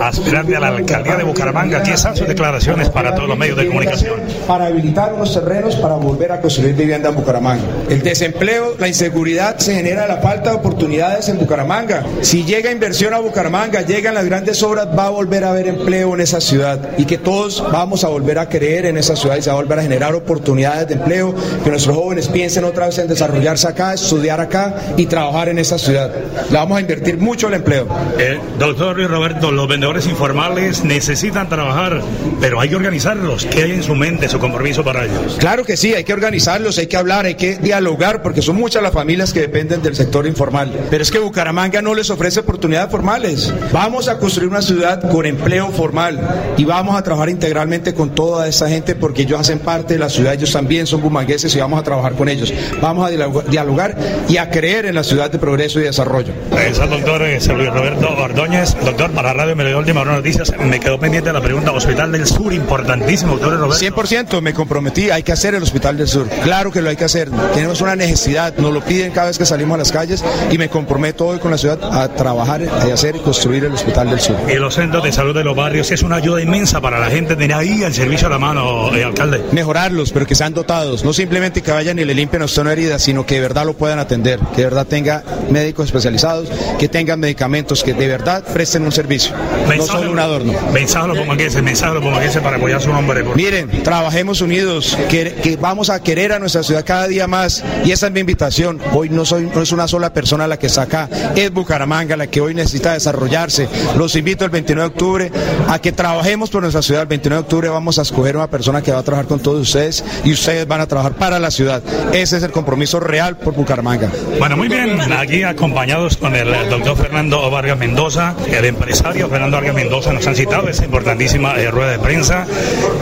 aspirante 0.01 0.58
a 0.58 0.60
la 0.60 0.67
alcaldía 0.67 1.15
de 1.15 1.24
Bucaramanga. 1.24 1.77
Aquí 1.77 1.91
están 1.91 2.17
sus 2.17 2.27
declaraciones 2.27 2.89
para 2.89 3.15
todos 3.15 3.29
los 3.29 3.38
medios 3.38 3.55
de 3.55 3.67
comunicación. 3.67 4.20
Para 4.46 4.65
habilitar 4.65 5.13
unos 5.13 5.34
terrenos 5.34 5.77
para 5.77 5.96
volver 5.96 6.34
a 6.34 6.41
construir 6.41 6.75
vivienda 6.75 7.08
en 7.08 7.15
Bucaramanga. 7.15 7.63
El 7.89 8.01
desempleo, 8.01 8.75
la 8.77 8.89
inseguridad 8.89 9.58
se 9.58 9.74
genera 9.74 10.05
la 10.05 10.17
falta 10.17 10.50
de 10.50 10.58
oportunidades 10.58 11.29
en 11.29 11.39
Bucaramanga. 11.39 12.03
Si 12.24 12.43
llega 12.43 12.74
inversión 12.74 13.13
a 13.13 13.20
Bucaramanga, 13.20 13.84
llegan 13.84 14.15
las 14.15 14.25
grandes 14.25 14.62
obras, 14.63 14.89
va 15.00 15.05
a 15.05 15.12
volver 15.12 15.46
a 15.46 15.51
haber 15.51 15.70
empleo 15.70 16.13
en 16.13 16.20
esa 16.20 16.41
ciudad 16.41 16.89
y 16.98 17.05
que 17.05 17.17
todos 17.17 17.63
vamos 17.72 18.03
a 18.03 18.10
volver 18.10 18.38
a 18.38 18.50
creer 18.50 18.88
en 18.88 18.98
esa 18.98 19.15
ciudad 19.15 19.38
y 19.38 19.41
se 19.41 19.50
va 19.50 19.53
a 19.53 19.62
volver 19.62 19.79
a 19.79 19.84
generar 19.84 20.13
oportunidades 20.13 20.41
oportunidades 20.42 20.88
de 20.88 20.96
empleo, 20.96 21.36
que 21.64 21.70
nuestros 21.70 21.96
jóvenes 21.96 22.28
piensen 22.28 22.66
otra 22.66 22.88
vez 22.88 22.98
en 22.98 23.08
desarrollarse 23.08 23.68
acá, 23.68 23.94
estudiar 23.94 24.42
acá 24.42 24.76
y 24.98 25.06
trabajar 25.06 25.50
en 25.50 25.60
esta 25.60 25.78
ciudad. 25.78 26.12
Le 26.50 26.58
vamos 26.58 26.78
a 26.78 26.82
invertir 26.82 27.18
mucho 27.18 27.48
el 27.48 27.54
empleo. 27.54 27.88
Eh, 28.18 28.40
doctor 28.58 28.98
Luis 28.98 29.10
Roberto, 29.10 29.52
los 29.52 29.68
vendedores 29.68 30.08
informales 30.08 30.84
necesitan 30.84 31.48
trabajar, 31.48 32.02
pero 32.40 32.60
hay 32.60 32.70
que 32.70 32.76
organizarlos. 32.76 33.46
¿Qué 33.46 33.64
hay 33.64 33.72
en 33.72 33.84
su 33.84 33.94
mente, 33.94 34.28
su 34.28 34.40
compromiso 34.40 34.84
para 34.84 35.06
ellos? 35.06 35.38
Claro 35.40 35.64
que 35.64 35.78
sí, 35.78 35.94
hay 35.94 36.04
que 36.04 36.14
organizarlos, 36.14 36.78
hay 36.80 36.88
que 36.88 36.98
hablar, 36.98 37.26
hay 37.26 37.36
que 37.36 37.58
dialogar, 37.58 38.24
porque 38.24 38.42
son 38.42 38.56
muchas 38.56 38.82
las 38.82 38.94
familias 38.94 39.34
que 39.34 39.42
dependen 39.42 39.84
del 39.84 39.96
sector 39.96 40.26
informal. 40.26 40.72
Pero 40.90 41.04
es 41.04 41.12
que 41.12 41.20
Bucaramanga 41.20 41.84
no 41.84 41.94
les 41.94 42.10
ofrece 42.10 42.40
oportunidades 42.40 42.90
formales. 42.90 43.54
Vamos 43.72 44.08
a 44.08 44.18
construir 44.18 44.50
una 44.50 44.64
ciudad 44.64 45.08
con 45.12 45.26
empleo 45.26 45.70
formal 45.70 46.20
y 46.58 46.66
vamos 46.66 46.96
a 46.96 47.04
trabajar 47.04 47.30
integralmente 47.30 47.94
con 47.94 48.16
toda 48.16 48.48
esa 48.48 48.68
gente 48.68 48.96
porque 48.96 49.24
ellos 49.24 49.40
hacen 49.40 49.60
parte 49.60 49.94
de 49.94 50.00
la 50.00 50.10
ciudad 50.10 50.31
ellos 50.34 50.52
también 50.52 50.88
son 50.88 51.02
bumangueses 51.02 51.56
y 51.56 51.60
vamos 51.60 51.80
a 51.80 51.84
trabajar 51.84 52.14
con 52.14 52.30
ellos. 52.30 52.54
Vamos 52.82 53.10
a 53.10 53.42
dialogar 53.50 53.98
y 54.28 54.38
a 54.38 54.50
creer 54.50 54.86
en 54.86 54.96
la 54.96 55.04
ciudad 55.04 55.32
de 55.32 55.40
progreso 55.40 55.80
y 55.80 55.84
desarrollo. 55.84 56.34
Es 56.58 56.80
el 56.80 56.90
doctor 56.90 57.22
eh, 57.24 57.40
Luis 57.56 57.70
Roberto 57.70 58.10
Ordóñez. 58.10 58.76
Doctor, 58.84 59.12
para 59.12 59.34
Radio 59.34 59.56
Me 59.56 59.66
dio 59.66 59.80
última 59.80 60.02
hora 60.02 60.14
noticias, 60.14 60.54
me 60.58 60.80
quedó 60.80 61.00
pendiente 61.00 61.32
la 61.34 61.42
pregunta 61.42 61.72
Hospital 61.72 62.12
del 62.12 62.26
Sur, 62.26 62.54
importantísimo, 62.54 63.34
doctor 63.34 63.58
Roberto. 63.60 63.86
100% 63.86 64.42
me 64.42 64.54
comprometí, 64.54 65.10
hay 65.10 65.24
que 65.24 65.32
hacer 65.32 65.56
el 65.56 65.64
Hospital 65.64 65.98
del 65.98 66.08
Sur. 66.08 66.28
Claro 66.44 66.72
que 66.72 66.82
lo 66.82 66.90
hay 66.90 66.96
que 66.96 67.06
hacer. 67.06 67.30
Tenemos 67.54 67.82
una 67.82 67.96
necesidad, 67.96 68.56
nos 68.58 68.74
lo 68.74 68.82
piden 68.82 69.12
cada 69.12 69.28
vez 69.28 69.38
que 69.38 69.46
salimos 69.46 69.76
a 69.76 69.78
las 69.80 69.92
calles 69.92 70.24
y 70.52 70.58
me 70.58 70.70
comprometo 70.70 71.28
hoy 71.28 71.40
con 71.40 71.52
la 71.52 71.58
ciudad 71.58 71.80
a 71.84 72.08
trabajar 72.10 72.62
y 72.62 72.92
hacer 72.92 73.16
y 73.16 73.20
construir 73.20 73.66
el 73.66 73.74
Hospital 73.74 74.10
del 74.10 74.20
Sur. 74.20 74.36
Y 74.50 74.56
los 74.56 74.76
centros 74.76 75.04
de 75.04 75.12
salud 75.12 75.36
de 75.36 75.44
los 75.44 75.56
barrios 75.56 75.92
es 75.92 76.04
una 76.04 76.18
ayuda 76.18 76.42
inmensa 76.42 76.82
para 76.82 77.00
la 77.00 77.10
gente 77.10 77.36
tener 77.36 77.58
ahí 77.58 77.84
el 77.84 77.94
servicio 77.94 78.28
a 78.28 78.30
la 78.30 78.40
mano, 78.40 78.96
eh, 78.96 79.04
alcalde. 79.04 79.42
Mejorarlos, 79.52 80.12
pero 80.12 80.21
que 80.25 80.36
sean 80.36 80.54
dotados, 80.54 81.04
no 81.04 81.13
simplemente 81.13 81.62
que 81.62 81.72
vayan 81.72 82.00
y 82.00 82.06
le 82.06 82.13
limpien 82.13 82.42
a 82.42 82.46
usted 82.46 82.62
una 82.62 82.74
herida, 82.74 83.00
sino 83.00 83.25
que 83.25 83.36
de 83.36 83.42
verdad 83.42 83.66
lo 83.66 83.74
puedan 83.74 84.00
atender, 84.00 84.40
que 84.56 84.58
de 84.58 84.63
verdad 84.66 84.88
tenga 84.88 85.24
médicos 85.50 85.86
especializados, 85.86 86.50
que 86.80 86.88
tengan 86.88 87.20
medicamentos, 87.20 87.84
que 87.84 87.94
de 87.94 88.08
verdad 88.08 88.44
presten 88.54 88.84
un 88.84 88.92
servicio, 88.92 89.34
no 89.75 89.84
solo 89.86 90.12
un 90.12 90.20
adorno. 90.20 90.54
Mensaje 90.72 91.06
a 91.06 91.08
los 91.08 91.18
pomaqueses, 91.18 91.63
mensaje 91.63 91.92
a 91.92 91.94
los 91.96 92.04
pomaqueses 92.04 92.42
para 92.42 92.58
apoyar 92.58 92.82
su 92.82 92.90
nombre. 92.90 93.24
Por... 93.24 93.36
Miren, 93.36 93.84
trabajemos 93.84 94.42
unidos, 94.42 94.98
que, 95.10 95.34
que, 95.36 95.58
vamos 95.58 95.90
a 95.90 96.01
querer 96.01 96.34
a 96.34 96.40
nuestra 96.40 96.63
ciudad 96.63 96.84
cada 96.86 97.08
día 97.08 97.28
más 97.28 97.63
y 97.86 97.92
esa 97.92 98.08
es 98.08 98.13
mi 98.13 98.20
invitación. 98.20 98.80
Hoy 98.94 99.10
no, 99.10 99.25
soy, 99.25 99.50
no 99.54 99.62
es 99.62 99.72
una 99.72 99.88
sola 99.88 100.13
persona 100.13 100.48
la 100.48 100.58
que 100.58 100.68
está 100.68 100.84
acá, 100.84 101.10
es 101.36 101.51
Bucaramanga 101.51 102.18
la 102.18 102.28
que 102.28 102.42
hoy 102.42 102.54
necesita 102.54 102.94
desarrollarse. 102.94 103.68
Los 103.98 104.16
invito 104.16 104.46
el 104.46 104.51
29 104.51 104.90
de 104.90 104.94
octubre 104.94 105.32
a 105.68 105.80
que 105.80 105.92
trabajemos 105.92 106.50
por 106.50 106.62
nuestra 106.62 106.82
ciudad. 106.82 107.04
El 107.04 107.08
29 107.08 107.42
de 107.42 107.44
octubre 107.44 107.70
vamos 107.70 108.00
a 108.00 108.01
escoger 108.04 108.36
una 108.36 108.50
persona 108.50 108.82
que 108.82 108.92
va 108.92 109.00
a 109.00 109.04
trabajar 109.04 109.28
con 109.28 109.40
todos 109.40 109.62
ustedes 109.62 110.04
y 110.24 110.34
ustedes 110.34 110.68
van 110.68 110.82
a 110.82 110.88
trabajar 110.88 111.13
para 111.13 111.39
la 111.39 111.51
ciudad. 111.51 111.82
Ese 112.13 112.38
es 112.38 112.44
el 112.44 112.51
compromiso 112.51 113.00
real 113.00 113.38
por 113.38 113.53
Bucaramanga. 113.53 114.10
Bueno, 114.39 114.58
muy 114.58 114.68
bien, 114.68 115.00
aquí 115.13 115.44
acompañados 115.44 116.18
con 116.18 116.36
el 116.36 116.51
doctor 116.70 116.98
Fernando 116.98 117.50
Vargas 117.50 117.77
Mendoza, 117.77 118.36
el 118.50 118.65
empresario 118.65 119.30
Fernando 119.30 119.58
Vargas 119.58 119.75
Mendoza 119.75 120.13
nos 120.13 120.25
han 120.27 120.36
citado 120.36 120.68
esa 120.70 120.86
importantísima 120.86 121.56
eh, 121.58 121.72
rueda 121.72 121.91
de 121.91 122.00
prensa. 122.00 122.46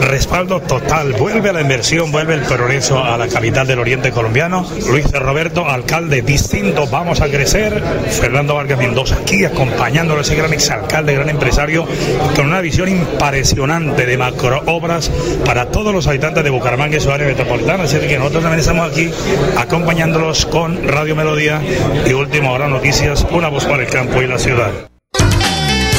Respaldo 0.00 0.60
total, 0.60 1.12
vuelve 1.14 1.50
a 1.50 1.52
la 1.52 1.60
inversión, 1.60 2.12
vuelve 2.12 2.34
el 2.34 2.42
progreso 2.42 3.02
a 3.02 3.16
la 3.16 3.28
capital 3.28 3.66
del 3.66 3.78
oriente 3.78 4.10
colombiano. 4.10 4.66
Luis 4.88 5.10
Roberto, 5.12 5.68
alcalde 5.68 6.22
distinto, 6.22 6.86
vamos 6.86 7.20
a 7.20 7.28
crecer. 7.28 7.82
Fernando 8.20 8.54
Vargas 8.54 8.78
Mendoza 8.78 9.16
aquí 9.16 9.44
acompañándolo, 9.44 10.20
ese 10.20 10.34
gran 10.34 10.52
exalcalde, 10.52 11.14
gran 11.14 11.28
empresario, 11.28 11.86
con 12.34 12.46
una 12.46 12.60
visión 12.60 12.88
impresionante 12.88 14.06
de 14.06 14.16
macro 14.16 14.62
obras 14.66 15.10
para 15.44 15.66
todos 15.66 15.92
los 15.94 16.06
habitantes 16.06 16.44
de 16.44 16.50
Bucaramanga 16.50 16.96
y 17.00 17.02
su 17.02 17.08
metropolitana. 17.08 17.84
Así 17.84 17.98
que 17.98 18.18
nosotros 18.18 18.42
también 18.42 18.60
estamos 18.60 18.90
aquí 18.90 19.10
acompañándolos 19.56 20.46
con 20.46 20.86
Radio 20.86 21.16
Melodía 21.16 21.60
y 22.06 22.12
Última 22.12 22.50
Hora 22.52 22.68
Noticias, 22.68 23.26
una 23.30 23.48
voz 23.48 23.64
para 23.64 23.82
el 23.82 23.88
campo 23.88 24.20
y 24.22 24.26
la 24.26 24.38
ciudad. 24.38 24.70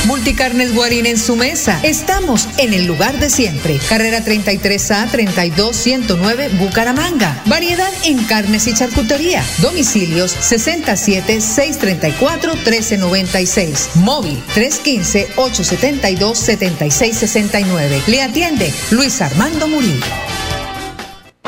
Multicarnes 0.06 0.74
Guarín 0.74 1.06
en 1.06 1.18
su 1.18 1.36
mesa. 1.36 1.80
Estamos 1.84 2.48
en 2.58 2.74
el 2.74 2.86
lugar 2.86 3.18
de 3.20 3.30
siempre. 3.30 3.80
Carrera 3.88 4.24
33A 4.24 5.10
32109 5.10 6.50
Bucaramanga. 6.60 7.42
Variedad 7.46 7.92
en 8.04 8.24
carnes 8.26 8.68
y 8.68 8.74
charcutería. 8.74 9.44
Domicilios 9.60 10.32
67 10.32 11.42
634 11.42 12.54
1396. 12.54 13.90
Móvil 13.96 14.42
315 14.54 15.28
872 15.36 16.38
7669. 16.38 18.02
Le 18.08 18.22
atiende 18.22 18.74
Luis 18.92 19.22
Armando 19.22 19.68
Murillo. 19.68 20.31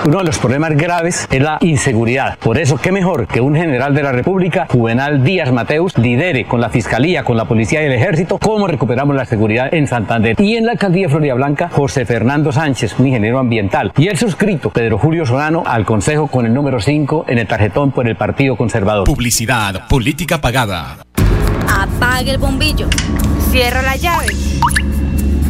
Uno 0.06 0.18
de 0.18 0.26
los 0.26 0.38
problemas 0.38 0.76
graves 0.76 1.28
es 1.32 1.42
la 1.42 1.58
inseguridad. 1.62 2.38
Por 2.40 2.58
eso, 2.58 2.78
qué 2.78 2.92
mejor 2.92 3.26
que 3.26 3.40
un 3.40 3.56
general 3.56 3.96
de 3.96 4.04
la 4.04 4.12
República, 4.12 4.68
Juvenal 4.70 5.24
Díaz 5.24 5.54
Mateus, 5.54 5.98
lidere 5.98 6.44
con 6.44 6.60
la 6.60 6.70
Fiscalía, 6.70 7.24
con 7.24 7.38
la 7.38 7.46
Policía 7.46 7.82
y 7.82 7.86
el 7.86 7.94
Ejército 7.94 8.38
cómo 8.38 8.68
recuperamos 8.68 9.16
la 9.16 9.24
seguridad 9.24 9.74
en 9.74 9.88
Santander. 9.88 10.36
Y 10.42 10.58
en 10.58 10.66
la 10.66 10.74
Alcaldía 10.74 11.04
de 11.04 11.10
Florida 11.10 11.36
Blanca, 11.36 11.70
José 11.70 12.06
Fernando 12.06 12.52
Sánchez, 12.52 13.00
un 13.00 13.08
ingeniero 13.08 13.40
ambiental. 13.40 13.94
Y 13.96 14.10
el 14.10 14.18
suscrito, 14.18 14.72
Pedro 14.72 14.98
Julio 14.98 15.26
Solano, 15.26 15.64
al 15.66 15.86
Consejo 15.86 16.28
con 16.28 16.46
el 16.46 16.54
número 16.54 16.82
5 16.82 17.26
en 17.30 17.38
el 17.38 17.48
tarjetón 17.48 17.94
por 17.94 18.06
el 18.06 18.18
Partido 18.18 18.58
Conservador. 18.58 19.06
Publicidad, 19.06 19.88
política 19.88 20.42
pagada. 20.42 20.98
Apague 21.70 22.32
el 22.32 22.40
bombillo. 22.40 22.90
Cierra 23.52 23.82
la 23.82 23.96
llave. 23.96 24.26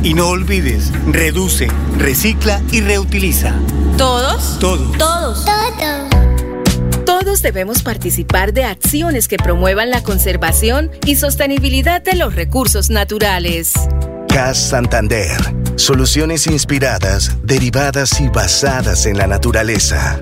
Y 0.04 0.14
no 0.14 0.28
olvides, 0.28 0.94
reduce, 1.12 1.70
recicla 1.98 2.62
y 2.72 2.82
reutiliza. 2.82 3.56
¿Todos? 3.98 4.60
Todos. 4.60 4.98
Todos. 4.98 5.46
Todos. 5.46 6.14
Todos 7.06 7.42
debemos 7.42 7.84
participar 7.84 8.54
de 8.54 8.64
acciones 8.64 9.28
que 9.28 9.38
promuevan 9.38 9.90
la 9.90 10.04
conservación 10.04 10.92
y 11.06 11.16
sostenibilidad 11.16 12.02
de 12.02 12.16
los 12.16 12.36
recursos 12.36 12.90
naturales. 12.90 13.74
CAS 14.28 14.58
Santander. 14.58 15.38
Soluciones 15.76 16.48
inspiradas, 16.48 17.38
derivadas 17.44 18.20
y 18.20 18.30
basadas 18.30 19.06
en 19.06 19.18
la 19.18 19.28
naturaleza. 19.28 20.22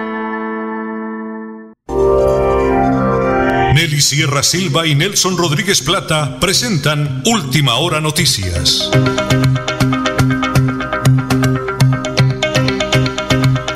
Nelly 3.73 4.01
Sierra 4.01 4.43
Silva 4.43 4.85
y 4.85 4.95
Nelson 4.95 5.37
Rodríguez 5.37 5.81
Plata 5.81 6.39
presentan 6.41 7.23
Última 7.25 7.75
Hora 7.75 8.01
Noticias. 8.01 8.91